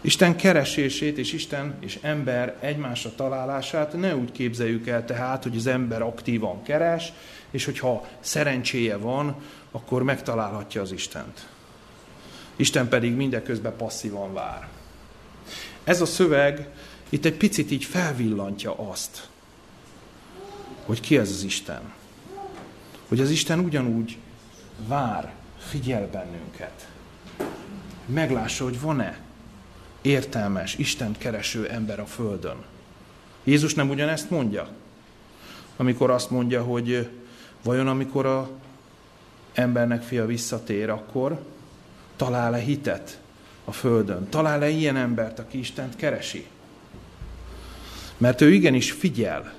[0.00, 5.66] Isten keresését és Isten és ember egymásra találását ne úgy képzeljük el tehát, hogy az
[5.66, 7.12] ember aktívan keres,
[7.50, 9.36] és hogyha szerencséje van,
[9.70, 11.48] akkor megtalálhatja az Istent.
[12.56, 14.68] Isten pedig mindeközben passzívan vár.
[15.84, 16.68] Ez a szöveg
[17.08, 19.28] itt egy picit így felvillantja azt,
[20.84, 21.92] hogy ki ez az Isten.
[23.08, 24.16] Hogy az Isten ugyanúgy
[24.86, 26.88] vár, figyel bennünket.
[28.06, 29.18] Meglássa, hogy van-e
[30.08, 32.56] értelmes, Isten kereső ember a Földön.
[33.44, 34.68] Jézus nem ugyanezt mondja?
[35.76, 37.08] Amikor azt mondja, hogy
[37.62, 38.50] vajon amikor a
[39.52, 41.44] embernek fia visszatér, akkor
[42.16, 43.20] talál-e hitet
[43.64, 44.28] a Földön?
[44.28, 46.46] Talál-e ilyen embert, aki Istent keresi?
[48.16, 49.54] Mert ő igenis figyel,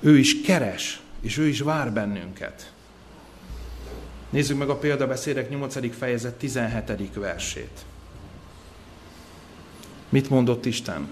[0.00, 2.72] ő is keres, és ő is vár bennünket.
[4.30, 5.96] Nézzük meg a példabeszédek 8.
[5.96, 7.14] fejezet 17.
[7.14, 7.84] versét.
[10.14, 11.08] Mit mondott Isten?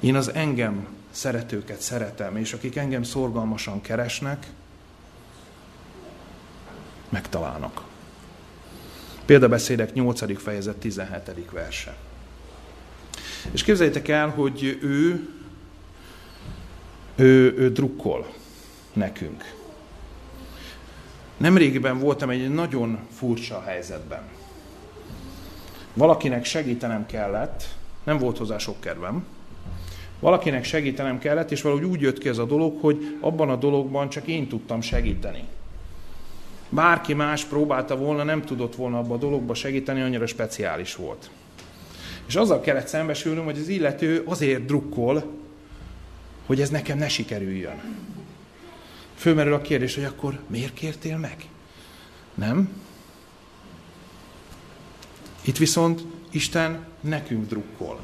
[0.00, 4.46] Én az engem szeretőket szeretem, és akik engem szorgalmasan keresnek,
[7.08, 7.84] megtalálnak.
[9.24, 10.42] Példabeszédek 8.
[10.42, 11.50] fejezet 17.
[11.52, 11.96] verse.
[13.50, 15.28] És képzeljétek el, hogy ő,
[17.16, 18.34] ő, ő drukkol
[18.92, 19.54] nekünk.
[21.36, 24.39] Nemrégiben voltam egy nagyon furcsa helyzetben.
[25.94, 27.64] Valakinek segítenem kellett,
[28.04, 29.24] nem volt hozzá sok kedvem,
[30.20, 34.08] valakinek segítenem kellett, és valahogy úgy jött ki ez a dolog, hogy abban a dologban
[34.08, 35.44] csak én tudtam segíteni.
[36.68, 41.30] Bárki más próbálta volna, nem tudott volna abban a dologba segíteni, annyira speciális volt.
[42.26, 45.24] És azzal kellett szembesülnöm, hogy az illető azért drukkol,
[46.46, 47.80] hogy ez nekem ne sikerüljön.
[49.14, 51.36] Fölmerül a kérdés, hogy akkor miért kértél meg?
[52.34, 52.79] Nem?
[55.42, 58.00] Itt viszont Isten nekünk drukkol.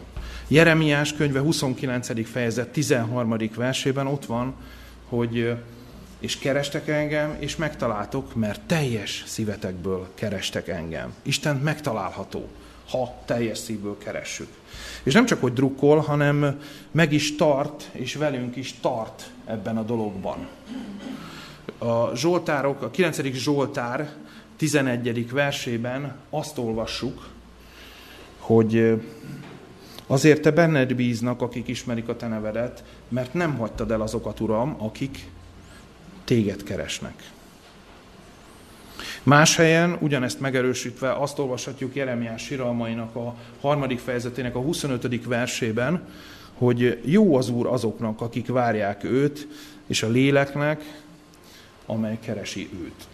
[0.49, 2.29] Jeremiás könyve 29.
[2.31, 3.37] fejezet 13.
[3.55, 4.55] versében ott van,
[5.09, 5.57] hogy
[6.19, 11.15] és kerestek engem, és megtaláltok, mert teljes szívetekből kerestek engem.
[11.23, 12.49] Isten megtalálható,
[12.91, 14.49] ha teljes szívből keressük.
[15.03, 19.83] És nem csak, hogy drukkol, hanem meg is tart, és velünk is tart ebben a
[19.83, 20.47] dologban.
[21.79, 23.23] A Zsoltárok, a 9.
[23.33, 24.13] Zsoltár
[24.57, 25.31] 11.
[25.31, 27.29] versében azt olvassuk,
[28.39, 29.03] hogy
[30.07, 34.77] azért te benned bíznak, akik ismerik a te nevedet, mert nem hagytad el azokat, Uram,
[34.79, 35.31] akik
[36.25, 37.31] téged keresnek.
[39.23, 45.25] Más helyen, ugyanezt megerősítve, azt olvashatjuk Jeremiás siralmainak a harmadik fejezetének a 25.
[45.25, 46.09] versében,
[46.55, 49.49] hogy jó az Úr azoknak, akik várják őt,
[49.87, 51.03] és a léleknek,
[51.87, 53.07] amely keresi őt.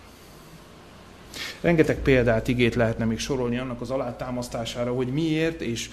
[1.63, 5.91] Rengeteg példát, igét lehetne még sorolni annak az alátámasztására, hogy miért és,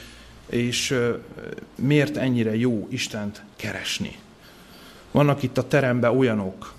[0.49, 0.99] és
[1.75, 4.19] miért ennyire jó Istent keresni.
[5.11, 6.73] Vannak itt a teremben olyanok,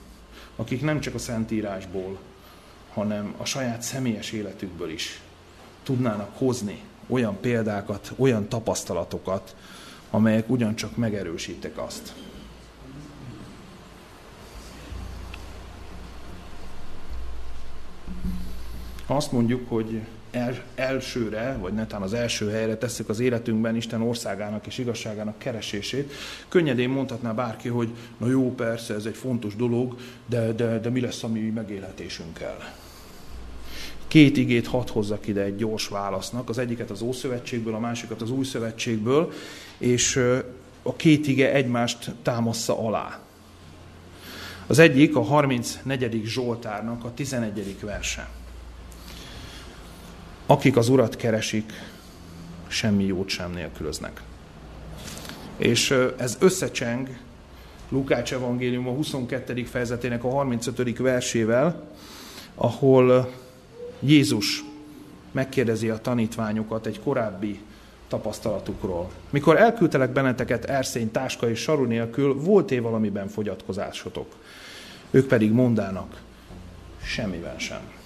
[0.56, 2.18] akik nem csak a Szentírásból,
[2.92, 5.20] hanem a saját személyes életükből is
[5.82, 9.56] tudnának hozni olyan példákat, olyan tapasztalatokat,
[10.10, 12.14] amelyek ugyancsak megerősítek azt.
[19.10, 24.02] Ha azt mondjuk, hogy el, elsőre, vagy netán az első helyre tesszük az életünkben Isten
[24.02, 26.12] országának és igazságának keresését,
[26.48, 29.96] könnyedén mondhatná bárki, hogy na jó, persze, ez egy fontos dolog,
[30.26, 32.74] de, de, de mi lesz a mi megélhetésünkkel?
[34.08, 38.30] Két igét hadd hozzak ide egy gyors válasznak, az egyiket az Ószövetségből, a másikat az
[38.30, 39.32] Új Szövetségből,
[39.78, 40.16] és
[40.82, 43.18] a két ige egymást támaszza alá.
[44.66, 46.22] Az egyik a 34.
[46.24, 47.76] Zsoltárnak a 11.
[47.80, 48.39] verse.
[50.50, 51.72] Akik az Urat keresik,
[52.66, 54.22] semmi jót sem nélkülöznek.
[55.56, 57.08] És ez összecseng
[57.88, 59.64] Lukács evangélium a 22.
[59.64, 60.98] fejezetének a 35.
[60.98, 61.88] versével,
[62.54, 63.32] ahol
[64.00, 64.64] Jézus
[65.32, 67.60] megkérdezi a tanítványokat egy korábbi
[68.08, 69.10] tapasztalatukról.
[69.30, 74.34] Mikor elküldtelek benneteket erszény, táska és saru nélkül, volt-e valamiben fogyatkozásotok?
[75.10, 76.20] Ők pedig mondának,
[77.02, 77.99] semmiben sem.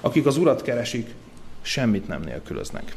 [0.00, 1.14] Akik az Urat keresik,
[1.62, 2.96] semmit nem nélkülöznek.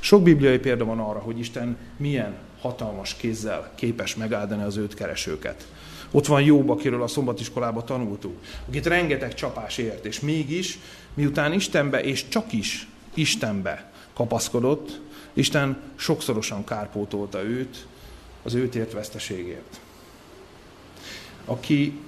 [0.00, 5.66] Sok bibliai példa van arra, hogy Isten milyen hatalmas kézzel képes megáldani az őt keresőket.
[6.10, 10.78] Ott van Jobb, akiről a szombatiskolában tanultuk, akit rengeteg csapás ért, és mégis,
[11.14, 15.00] miután Istenbe, és csak is Istenbe kapaszkodott,
[15.32, 17.86] Isten sokszorosan kárpótolta őt
[18.42, 19.80] az őt ért veszteségért.
[21.44, 22.00] Aki,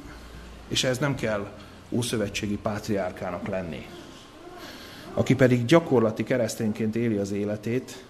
[0.68, 1.50] és ez nem kell
[1.90, 3.86] ószövetségi pátriárkának lenni,
[5.14, 8.04] aki pedig gyakorlati keresztényként éli az életét,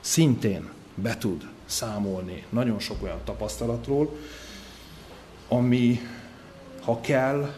[0.00, 4.18] szintén be tud számolni nagyon sok olyan tapasztalatról,
[5.48, 6.00] ami,
[6.84, 7.54] ha kell,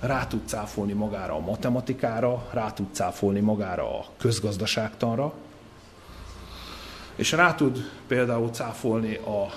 [0.00, 5.32] rá tud cáfolni magára a matematikára, rá tud cáfolni magára a közgazdaságtanra,
[7.14, 9.52] és rá tud például cáfolni a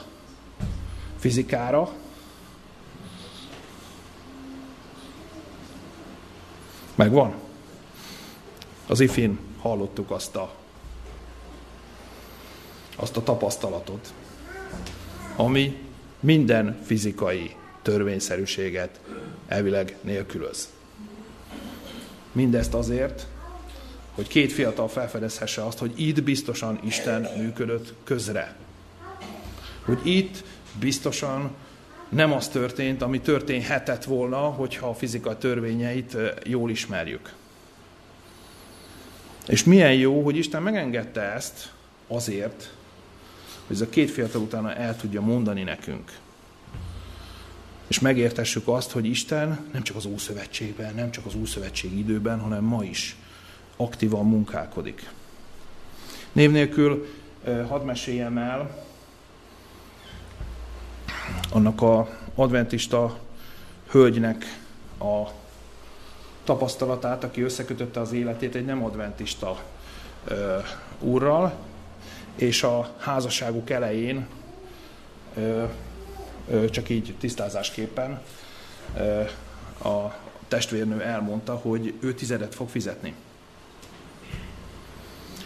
[1.20, 1.90] fizikára,
[6.96, 7.34] Megvan?
[8.88, 10.54] Az ifin hallottuk azt a,
[12.96, 14.14] azt a tapasztalatot,
[15.36, 15.78] ami
[16.20, 19.00] minden fizikai törvényszerűséget
[19.48, 20.70] elvileg nélkülöz.
[22.32, 23.28] Mindezt azért,
[24.16, 28.56] hogy két fiatal felfedezhesse azt, hogy itt biztosan Isten működött közre.
[29.86, 30.44] Hogy itt
[30.80, 31.52] biztosan
[32.14, 37.34] nem az történt, ami történhetett volna, hogyha a fizika törvényeit jól ismerjük.
[39.48, 41.72] És milyen jó, hogy Isten megengedte ezt
[42.08, 42.74] azért,
[43.68, 46.12] hogy ez a két fiatal utána el tudja mondani nekünk,
[47.88, 52.64] és megértessük azt, hogy Isten nem csak az Ószövetségben, nem csak az Ószövetség időben, hanem
[52.64, 53.16] ma is
[53.76, 55.10] aktívan munkálkodik.
[56.32, 57.08] Név nélkül
[57.68, 58.86] hadd meséljem el
[61.50, 63.20] annak a adventista
[63.90, 64.46] hölgynek
[65.00, 65.24] a
[66.44, 69.64] tapasztalatát, aki összekötötte az életét egy nem adventista
[70.26, 70.58] ö,
[71.00, 71.54] úrral,
[72.36, 74.28] és a házasságuk elején
[75.36, 75.64] ö,
[76.70, 78.22] csak így tisztázásképpen
[79.84, 80.14] a
[80.48, 83.14] testvérnő elmondta, hogy ő tizedet fog fizetni.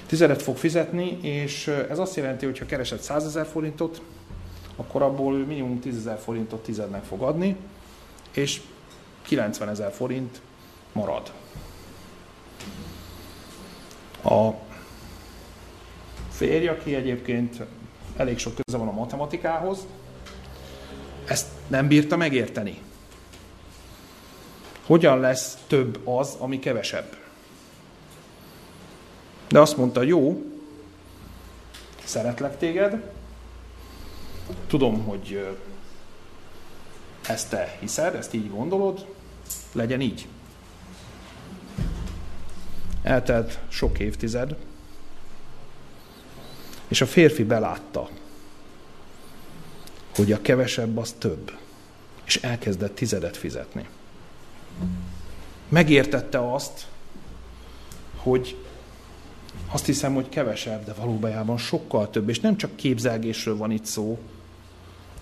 [0.06, 4.02] Tizedet fog fizetni, és ez azt jelenti, hogy ha keresed 100 ezer forintot,
[4.78, 7.56] akkor abból ő minimum 10 ezer forintot tizednek fog adni,
[8.32, 8.62] és
[9.22, 10.42] 90 ezer forint
[10.92, 11.32] marad.
[14.24, 14.50] A
[16.30, 17.62] férj, aki egyébként
[18.18, 19.86] elég sok köze van a matematikához,
[21.28, 22.82] ezt nem bírta megérteni.
[24.86, 27.16] Hogyan lesz több az, ami kevesebb?
[29.48, 30.44] De azt mondta, jó,
[32.04, 33.12] szeretlek téged,
[34.68, 35.56] tudom, hogy
[37.28, 39.06] ezt te hiszed, ezt így gondolod,
[39.72, 40.28] legyen így.
[43.04, 44.56] Eltelt sok évtized,
[46.88, 48.10] és a férfi belátta,
[50.16, 51.58] hogy a kevesebb az több,
[52.26, 53.88] és elkezdett tizedet fizetni.
[55.70, 56.88] Megértette azt,
[58.16, 58.58] hogy
[59.72, 64.20] azt hiszem, hogy kevesebb, de valójában sokkal több, és nem csak képzelgésről van itt szó,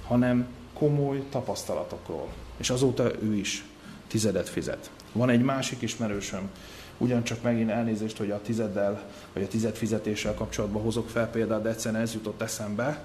[0.07, 2.27] hanem komoly tapasztalatokról.
[2.57, 3.63] És azóta ő is
[4.07, 4.91] tizedet fizet.
[5.11, 6.49] Van egy másik ismerősöm,
[6.97, 9.03] ugyancsak megint elnézést, hogy a tizeddel,
[9.33, 13.03] vagy a tized fizetéssel kapcsolatban hozok fel példát, de egyszerűen ez jutott eszembe,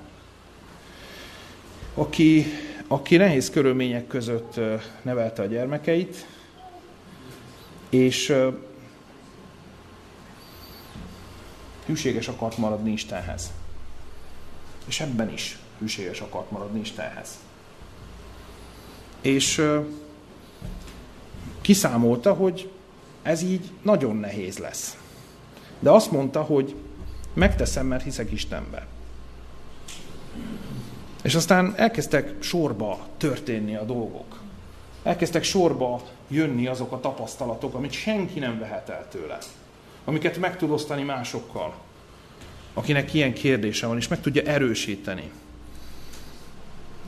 [1.94, 2.46] aki,
[2.86, 4.60] aki nehéz körülmények között
[5.02, 6.26] nevelte a gyermekeit,
[7.88, 8.34] és
[11.86, 13.52] hűséges akart maradni Istenhez.
[14.86, 17.38] És ebben is hűséges akart maradni Istenhez.
[19.20, 19.62] És
[21.60, 22.70] kiszámolta, hogy
[23.22, 24.96] ez így nagyon nehéz lesz.
[25.78, 26.74] De azt mondta, hogy
[27.34, 28.86] megteszem, mert hiszek Istenbe.
[31.22, 34.40] És aztán elkezdtek sorba történni a dolgok.
[35.02, 39.38] Elkezdtek sorba jönni azok a tapasztalatok, amit senki nem vehet el tőle.
[40.04, 41.74] Amiket meg tud osztani másokkal.
[42.74, 45.30] Akinek ilyen kérdése van, és meg tudja erősíteni.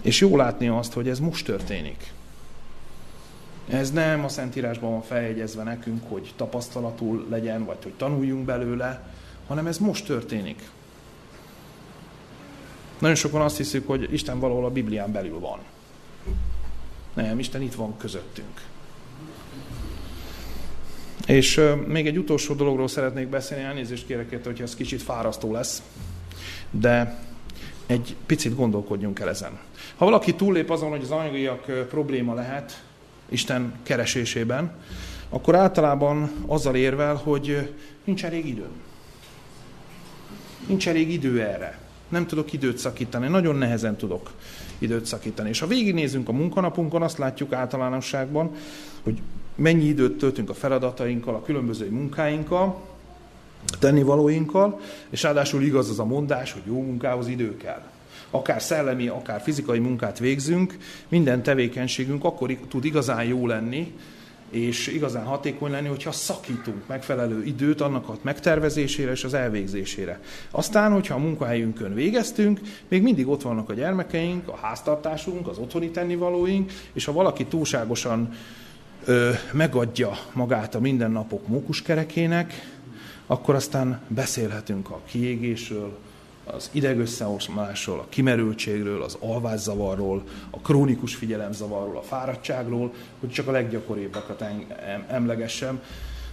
[0.03, 2.13] És jó látni azt, hogy ez most történik.
[3.69, 9.13] Ez nem a Szentírásban van feljegyezve nekünk, hogy tapasztalatul legyen, vagy hogy tanuljunk belőle,
[9.47, 10.71] hanem ez most történik.
[12.99, 15.59] Nagyon sokan azt hiszik, hogy Isten valahol a Biblián belül van.
[17.15, 18.61] Nem, Isten itt van közöttünk.
[21.27, 25.83] És még egy utolsó dologról szeretnék beszélni, elnézést kérek érte, hogyha ez kicsit fárasztó lesz,
[26.71, 27.19] de
[27.87, 29.59] egy picit gondolkodjunk el ezen.
[29.97, 32.83] Ha valaki túllép azon, hogy az anyagiak probléma lehet
[33.29, 34.73] Isten keresésében,
[35.29, 37.73] akkor általában azzal érvel, hogy
[38.05, 38.67] nincs elég idő.
[40.67, 41.79] Nincs elég idő erre.
[42.09, 44.31] Nem tudok időt szakítani, nagyon nehezen tudok
[44.79, 45.49] időt szakítani.
[45.49, 48.51] És ha végignézünk a munkanapunkon, azt látjuk általánosságban,
[49.03, 49.21] hogy
[49.55, 52.81] mennyi időt töltünk a feladatainkkal, a különböző munkáinkkal,
[53.79, 54.81] tennivalóinkkal,
[55.11, 57.83] és ráadásul igaz az a mondás, hogy jó munkához idő kell.
[58.35, 60.77] Akár szellemi, akár fizikai munkát végzünk,
[61.09, 63.93] minden tevékenységünk akkor tud igazán jó lenni,
[64.51, 70.21] és igazán hatékony lenni, hogyha szakítunk megfelelő időt annak a megtervezésére és az elvégzésére.
[70.51, 75.91] Aztán, hogyha a munkahelyünkön végeztünk, még mindig ott vannak a gyermekeink, a háztartásunk, az otthoni
[75.91, 78.35] tennivalóink, és ha valaki túlságosan
[79.05, 82.53] ö, megadja magát a mindennapok mókuskerekének,
[83.27, 85.99] akkor aztán beszélhetünk a kiégésről,
[86.53, 94.37] az idegösszeoszmásról, a kimerültségről, az alvászavarról, a krónikus figyelemzavarról, a fáradtságról, hogy csak a leggyakoribbak
[95.09, 95.83] emlegessem,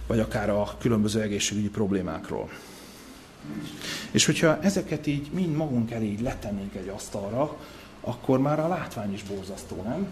[0.06, 2.50] vagy akár a különböző egészségügyi problémákról.
[4.10, 7.56] És hogyha ezeket így mind magunk elé így letennénk egy asztalra,
[8.00, 10.08] akkor már a látvány is borzasztó, nem?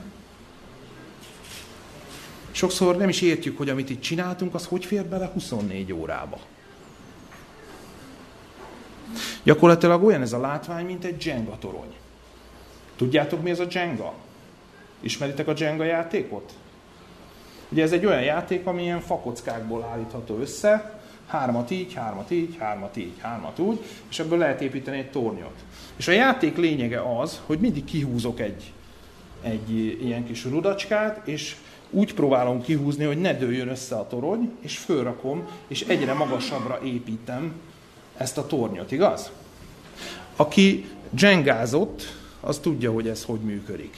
[2.51, 6.39] Sokszor nem is értjük, hogy amit itt csináltunk, az hogy fér bele 24 órába.
[9.43, 11.95] Gyakorlatilag olyan ez a látvány, mint egy Jenga torony.
[12.97, 14.13] Tudjátok, mi ez a Jenga?
[15.01, 16.53] Ismeritek a Jenga játékot?
[17.69, 22.97] Ugye ez egy olyan játék, ami ilyen fakockákból állítható össze, hármat így, hármat így, hármat
[22.97, 25.55] így, hármat úgy, és ebből lehet építeni egy tornyot.
[25.97, 28.73] És a játék lényege az, hogy mindig kihúzok egy,
[29.43, 29.71] egy
[30.05, 31.57] ilyen kis rudacskát, és
[31.91, 37.53] úgy próbálom kihúzni, hogy ne dőljön össze a torony, és fölrakom, és egyre magasabbra építem
[38.19, 39.31] ezt a tornyot, igaz?
[40.37, 42.03] Aki dzsengázott,
[42.41, 43.97] az tudja, hogy ez hogy működik.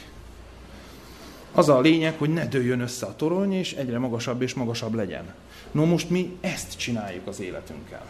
[1.53, 5.35] Az a lényeg, hogy ne dőljön össze a torony, és egyre magasabb és magasabb legyen.
[5.71, 8.07] No most mi ezt csináljuk az életünkkel.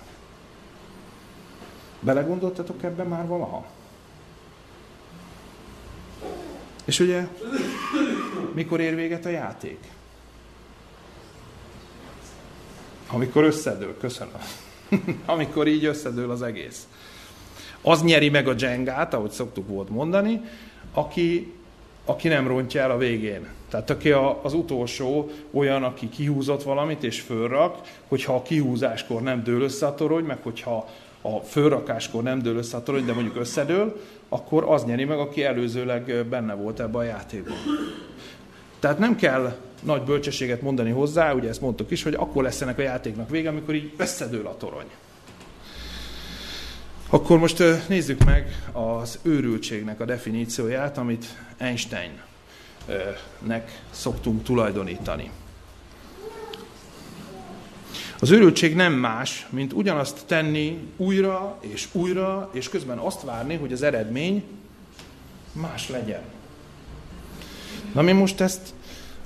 [2.00, 3.66] Belegondoltatok ebben már valaha?
[6.84, 7.26] És ugye,
[8.52, 9.78] mikor ér véget a játék?
[13.10, 14.40] Amikor összedől, köszönöm.
[15.26, 16.88] amikor így összedől az egész.
[17.82, 20.40] Az nyeri meg a dzsengát, ahogy szoktuk volt mondani,
[20.92, 21.52] aki,
[22.04, 23.48] aki nem rontja el a végén.
[23.70, 29.42] Tehát aki a, az utolsó olyan, aki kihúzott valamit és fölrak, hogyha a kihúzáskor nem
[29.42, 30.88] dől össze a torony, meg hogyha
[31.22, 35.44] a fölrakáskor nem dől össze a torony, de mondjuk összedől, akkor az nyeri meg, aki
[35.44, 37.56] előzőleg benne volt ebbe a játékban.
[38.78, 42.78] Tehát nem kell nagy bölcsességet mondani hozzá, ugye ezt mondtuk is, hogy akkor lesz ennek
[42.78, 44.86] a játéknak vége, amikor így összedől a torony.
[47.08, 51.26] Akkor most nézzük meg az őrültségnek a definícióját, amit
[51.56, 52.20] Einsteinnek
[53.90, 55.30] szoktunk tulajdonítani.
[58.20, 63.72] Az őrültség nem más, mint ugyanazt tenni újra és újra, és közben azt várni, hogy
[63.72, 64.44] az eredmény
[65.52, 66.22] más legyen.
[67.94, 68.74] Na mi most ezt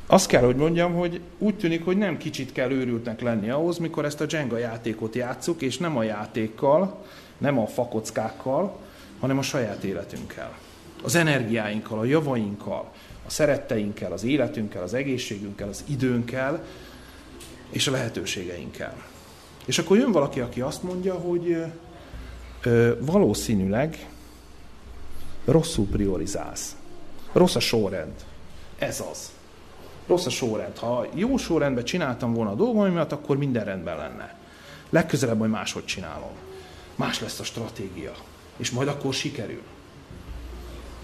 [0.07, 4.05] azt kell, hogy mondjam, hogy úgy tűnik, hogy nem kicsit kell őrültnek lenni ahhoz, mikor
[4.05, 7.05] ezt a Jenga játékot játszuk, és nem a játékkal,
[7.39, 8.77] nem a fakockákkal,
[9.21, 10.59] hanem a saját életünkkel.
[11.03, 12.93] Az energiáinkkal, a javainkkal,
[13.27, 16.65] a szeretteinkkel, az életünkkel, az egészségünkkel, az időnkkel,
[17.71, 19.03] és a lehetőségeinkkel.
[19.65, 21.57] És akkor jön valaki, aki azt mondja, hogy
[22.63, 24.09] ö, valószínűleg
[25.45, 26.77] rosszul priorizálsz.
[27.33, 28.25] Rossz a sorrend.
[28.79, 29.31] Ez az.
[30.07, 30.79] Rossz a sorrend.
[30.79, 34.39] Ha jó sorrendben csináltam volna a dolgaimat, akkor minden rendben lenne.
[34.91, 36.33] Legközelebb majd máshogy csinálom.
[36.95, 38.13] Más lesz a stratégia.
[38.57, 39.63] És majd akkor sikerül.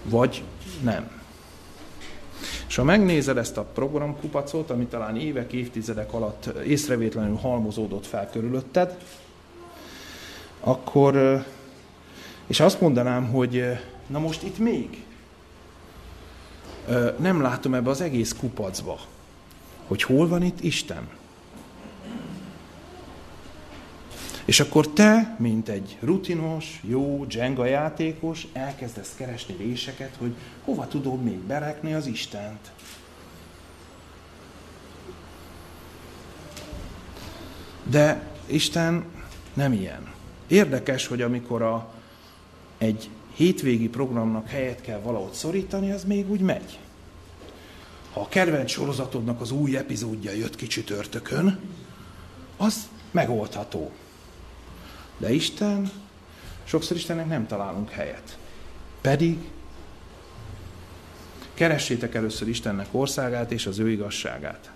[0.03, 0.43] Vagy
[0.81, 1.19] nem.
[2.67, 8.97] És ha megnézed ezt a programkupacot, ami talán évek, évtizedek alatt észrevétlenül halmozódott fel körülötted,
[10.59, 11.43] akkor,
[12.47, 13.63] és azt mondanám, hogy
[14.07, 15.03] na most itt még
[17.17, 18.99] nem látom ebbe az egész kupacba,
[19.87, 21.09] hogy hol van itt Isten.
[24.45, 31.23] És akkor te, mint egy rutinos, jó Jenga játékos, elkezdesz keresni réseket, hogy hova tudod
[31.23, 32.71] még berekni az Istent.
[37.83, 39.05] De Isten
[39.53, 40.11] nem ilyen.
[40.47, 41.93] Érdekes, hogy amikor a,
[42.77, 43.09] egy
[43.41, 46.79] hétvégi programnak helyet kell valahogy szorítani, az még úgy megy.
[48.13, 51.59] Ha a kedvenc sorozatodnak az új epizódja jött ki csütörtökön,
[52.57, 53.91] az megoldható.
[55.17, 55.91] De Isten,
[56.63, 58.37] sokszor Istennek nem találunk helyet.
[59.01, 59.37] Pedig
[61.53, 64.71] keressétek először Istennek országát és az ő igazságát.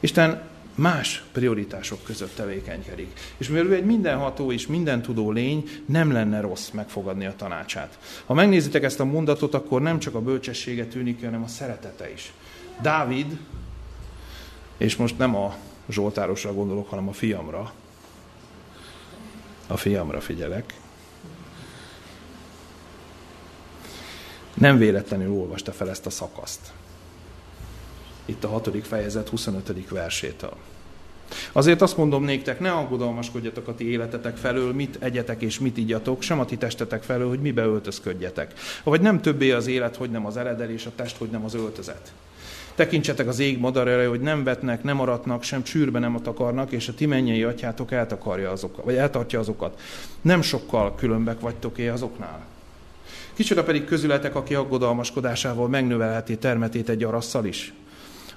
[0.00, 0.42] Isten
[0.80, 3.20] más prioritások között tevékenykedik.
[3.36, 7.98] És mivel ő egy mindenható és mindentudó lény, nem lenne rossz megfogadni a tanácsát.
[8.26, 12.32] Ha megnézitek ezt a mondatot, akkor nem csak a bölcsessége tűnik, hanem a szeretete is.
[12.82, 13.38] Dávid,
[14.76, 15.54] és most nem a
[15.88, 17.72] Zsoltárosra gondolok, hanem a fiamra,
[19.66, 20.74] a fiamra figyelek,
[24.54, 26.72] nem véletlenül olvasta fel ezt a szakaszt.
[28.30, 29.88] Itt a hatodik fejezet 25.
[29.88, 30.52] versétől.
[31.52, 36.22] Azért azt mondom néktek, ne aggodalmaskodjatok a ti életetek felől, mit egyetek és mit igyatok,
[36.22, 38.52] sem a ti testetek felől, hogy mibe öltözködjetek.
[38.84, 41.54] Vagy nem többé az élet, hogy nem az eledel, és a test, hogy nem az
[41.54, 42.12] öltözet.
[42.74, 46.94] Tekintsetek az ég madarára, hogy nem vetnek, nem aratnak, sem csűrbe nem takarnak, és a
[46.94, 49.80] ti mennyei atyátok eltakarja azokat, vagy eltartja azokat.
[50.20, 52.46] Nem sokkal különbek vagytok-é azoknál.
[53.34, 57.72] Kicsoda pedig közületek, aki aggodalmaskodásával megnövelheti termetét egy arasszal is.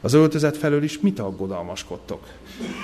[0.03, 2.27] Az öltözet felől is mit aggodalmaskodtok?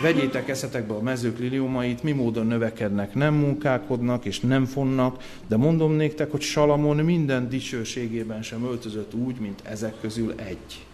[0.02, 5.94] Vegyétek eszetekbe a mezők liliumait, mi módon növekednek, nem munkálkodnak és nem fonnak, de mondom
[5.94, 10.86] néktek, hogy Salamon minden dicsőségében sem öltözött úgy, mint ezek közül egy.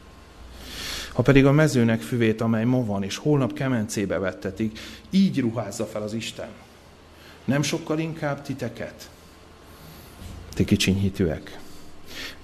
[1.13, 6.01] Ha pedig a mezőnek füvét, amely ma van, és holnap kemencébe vettetik, így ruházza fel
[6.01, 6.49] az Isten.
[7.43, 9.09] Nem sokkal inkább titeket?
[10.53, 11.59] Ti kicsinyhitűek.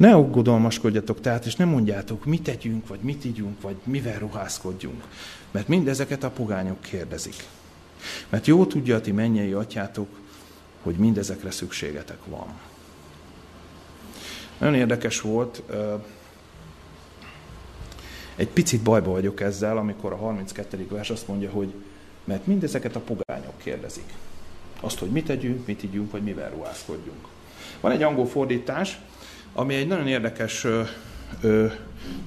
[0.02, 5.04] Ne aggodalmaskodjatok tehát, és nem mondjátok, mit tegyünk, vagy mit ígyunk, vagy mivel ruházkodjunk.
[5.52, 7.36] Mert mindezeket a pogányok kérdezik.
[8.30, 10.08] Mert jó tudja a ti mennyei atyátok,
[10.82, 12.48] hogy mindezekre szükségetek van.
[14.58, 15.64] Nagyon érdekes volt,
[18.36, 20.88] egy picit bajba vagyok ezzel, amikor a 32.
[20.90, 21.74] vers azt mondja, hogy
[22.24, 24.14] mert mindezeket a pogányok kérdezik.
[24.80, 27.28] Azt, hogy mit tegyünk, mit ígyünk, vagy mivel ruházkodjunk.
[27.80, 29.00] Van egy angol fordítás,
[29.54, 30.82] ami egy nagyon érdekes ö,
[31.42, 31.68] ö,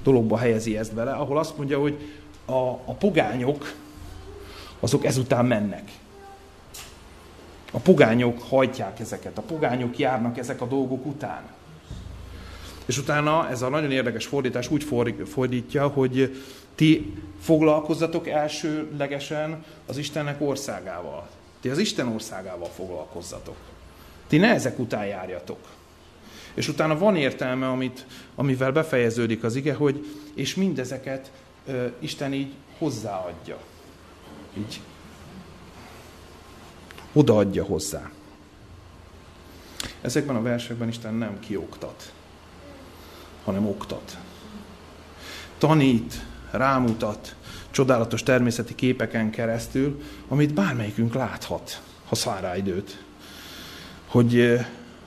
[0.03, 1.97] dologba helyezi ezt bele, ahol azt mondja, hogy
[2.45, 3.73] a, a pogányok
[4.79, 5.91] azok ezután mennek.
[7.71, 11.41] A pogányok hajtják ezeket, a pogányok járnak ezek a dolgok után.
[12.85, 14.85] És utána ez a nagyon érdekes fordítás úgy
[15.25, 16.41] fordítja, hogy
[16.75, 21.27] ti foglalkozzatok elsőlegesen az Istennek országával.
[21.61, 23.55] Ti az Isten országával foglalkozzatok.
[24.27, 25.59] Ti ne ezek után járjatok.
[26.55, 31.31] És utána van értelme, amit, amivel befejeződik az ige, hogy és mindezeket
[31.67, 33.57] ö, Isten így hozzáadja.
[34.57, 34.81] Így
[37.13, 38.09] odaadja hozzá.
[40.01, 42.11] Ezekben a versekben Isten nem kioktat,
[43.43, 44.17] hanem oktat.
[45.57, 47.35] Tanít, rámutat,
[47.71, 53.03] csodálatos természeti képeken keresztül, amit bármelyikünk láthat, ha rá időt.
[54.05, 54.59] Hogy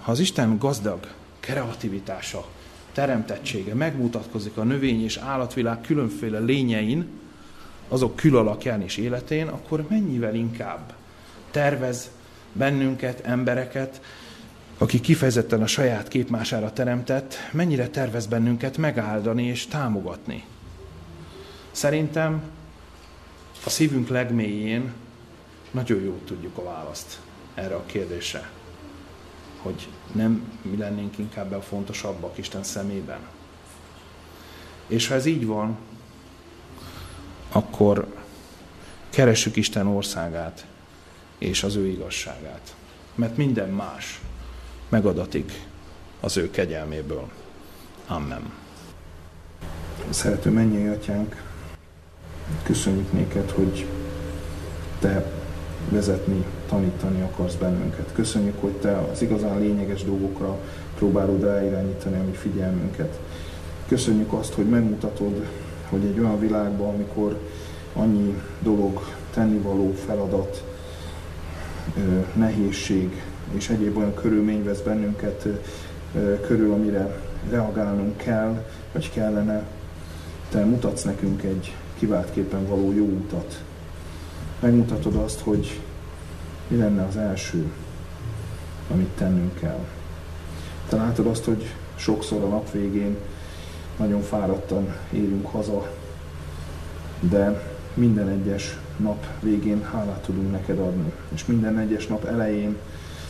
[0.03, 1.17] ha az Isten gazdag
[1.49, 2.47] kreativitása,
[2.93, 7.07] teremtettsége megmutatkozik a növény és állatvilág különféle lényein,
[7.89, 10.95] azok külalakján és életén, akkor mennyivel inkább
[11.51, 12.11] tervez
[12.53, 14.01] bennünket, embereket,
[14.79, 20.45] aki kifejezetten a saját képmására teremtett, mennyire tervez bennünket megáldani és támogatni.
[21.71, 22.43] Szerintem
[23.65, 24.93] a szívünk legmélyén
[25.71, 27.21] nagyon jól tudjuk a választ
[27.55, 28.51] erre a kérdésre,
[29.69, 33.19] hogy nem mi lennénk inkább a fontosabbak Isten szemében.
[34.87, 35.77] És ha ez így van,
[37.53, 38.15] akkor
[39.11, 40.67] keressük Isten országát
[41.39, 42.75] és az ő igazságát.
[43.15, 44.21] Mert minden más
[44.89, 45.53] megadatik
[46.21, 47.29] az ő kegyelméből.
[48.07, 48.53] Amen.
[50.11, 51.43] Szerető mennyei atyánk,
[52.63, 53.87] köszönjük néked, hogy
[54.99, 55.38] te
[55.89, 58.13] vezetni, tanítani akarsz bennünket.
[58.13, 60.57] Köszönjük, hogy te az igazán lényeges dolgokra
[60.97, 63.19] próbálod ráirányítani a mi figyelmünket.
[63.89, 65.47] Köszönjük azt, hogy megmutatod,
[65.89, 67.39] hogy egy olyan világban, amikor
[67.93, 69.01] annyi dolog,
[69.35, 70.65] tennivaló, feladat,
[72.35, 73.23] nehézség
[73.53, 75.47] és egyéb olyan körülmény vesz bennünket
[76.47, 77.21] körül, amire
[77.51, 79.67] reagálnunk kell, vagy kellene,
[80.51, 83.63] te mutatsz nekünk egy kiváltképpen való jó utat.
[84.61, 85.81] Megmutatod azt, hogy
[86.69, 87.73] mi lenne az első,
[88.91, 89.85] amit tennünk kell.
[90.89, 93.17] Te látod azt, hogy sokszor a nap végén
[93.99, 95.93] nagyon fáradtan érünk haza,
[97.21, 97.63] de
[97.95, 101.13] minden egyes nap végén hálát tudunk neked adni.
[101.35, 102.77] És minden egyes nap elején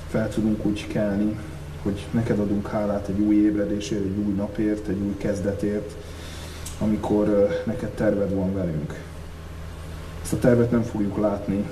[0.08, 1.38] fel tudunk úgy kelni,
[1.82, 5.94] hogy neked adunk hálát egy új ébredésért, egy új napért, egy új kezdetért,
[6.78, 9.07] amikor neked terved van velünk.
[10.28, 11.68] Ezt a tervet nem fogjuk látni,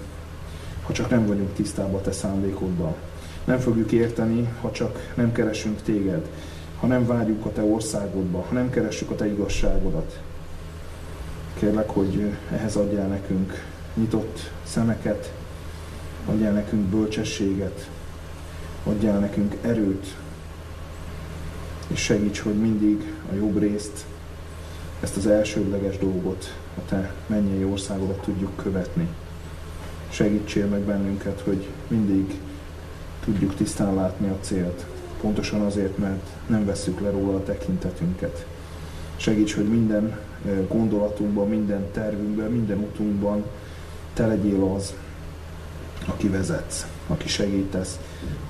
[0.82, 2.96] ha csak nem vagyunk tisztában a te szándékoddal.
[3.44, 6.30] Nem fogjuk érteni, ha csak nem keresünk téged,
[6.80, 10.20] ha nem vágyunk a te országodba, ha nem keressük a te igazságodat.
[11.58, 15.32] Kérlek, hogy ehhez adjál nekünk nyitott szemeket,
[16.26, 17.88] adjál nekünk bölcsességet,
[18.84, 20.16] adjál nekünk erőt,
[21.86, 24.04] és segíts, hogy mindig a jobb részt,
[25.06, 29.08] ezt az elsődleges dolgot, a Te mennyei országodat tudjuk követni.
[30.08, 32.40] Segítsél meg bennünket, hogy mindig
[33.24, 34.84] tudjuk tisztán látni a célt,
[35.20, 38.46] pontosan azért, mert nem vesszük le róla a tekintetünket.
[39.16, 40.18] Segíts, hogy minden
[40.68, 43.44] gondolatunkban, minden tervünkben, minden utunkban
[44.14, 44.94] te legyél az,
[46.06, 47.98] aki vezetsz, aki segítesz,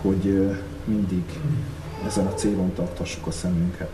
[0.00, 1.24] hogy mindig
[2.06, 3.90] ezen a célon tartassuk a szemünket.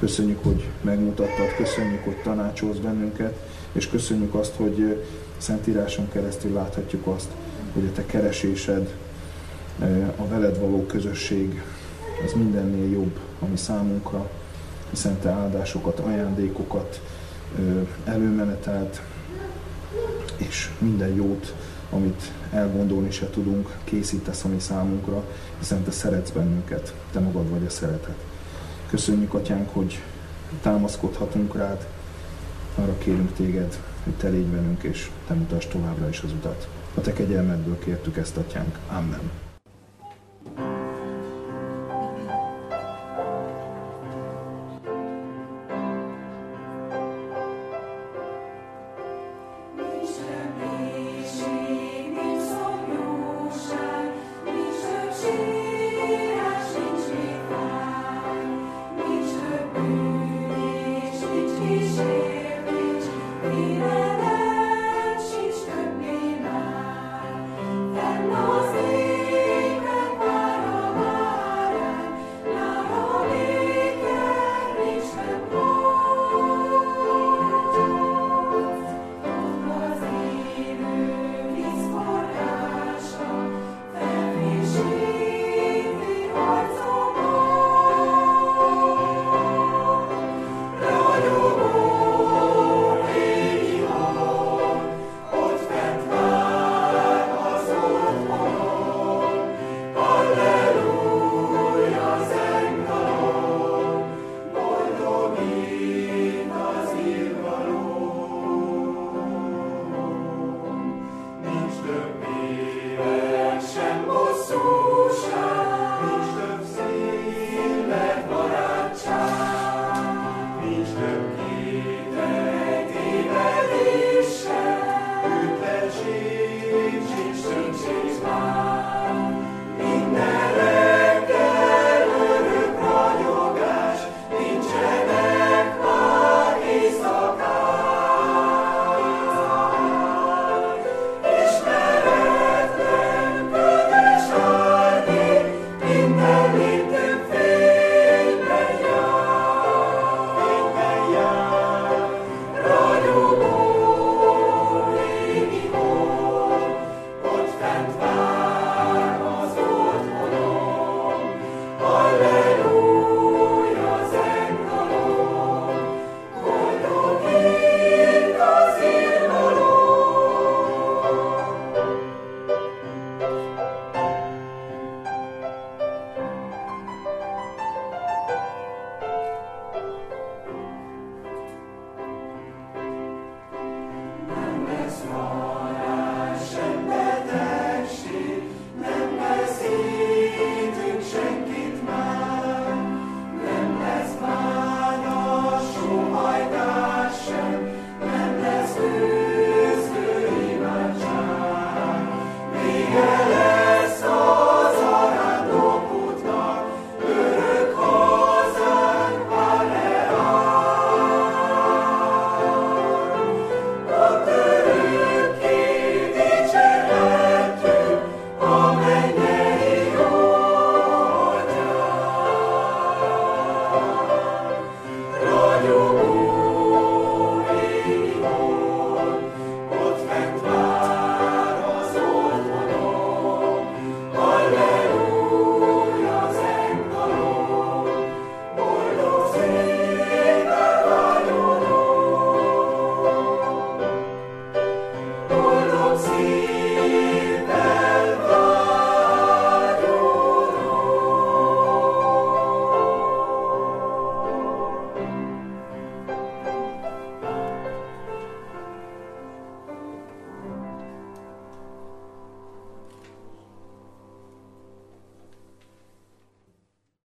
[0.00, 3.36] Köszönjük, hogy megmutattad, köszönjük, hogy tanácsolsz bennünket,
[3.72, 5.06] és köszönjük azt, hogy
[5.38, 7.28] Szentíráson keresztül láthatjuk azt,
[7.72, 8.96] hogy a te keresésed,
[10.16, 11.62] a veled való közösség,
[12.24, 14.30] az mindennél jobb, ami számunkra,
[14.90, 17.00] hiszen te áldásokat, ajándékokat
[18.04, 19.02] előmenetelt,
[20.36, 21.54] és minden jót,
[21.90, 25.24] amit elgondolni se tudunk, készítesz a mi számunkra,
[25.58, 28.29] hiszen te szeretsz bennünket, te magad vagy a szeretet.
[28.90, 30.00] Köszönjük, Atyánk, hogy
[30.62, 31.86] támaszkodhatunk rád,
[32.74, 36.68] arra kérünk téged, hogy te légy velünk, és te mutasd továbbra is az utat.
[36.94, 38.78] A te kegyelmedből kértük ezt, Atyánk.
[38.88, 39.49] Amen.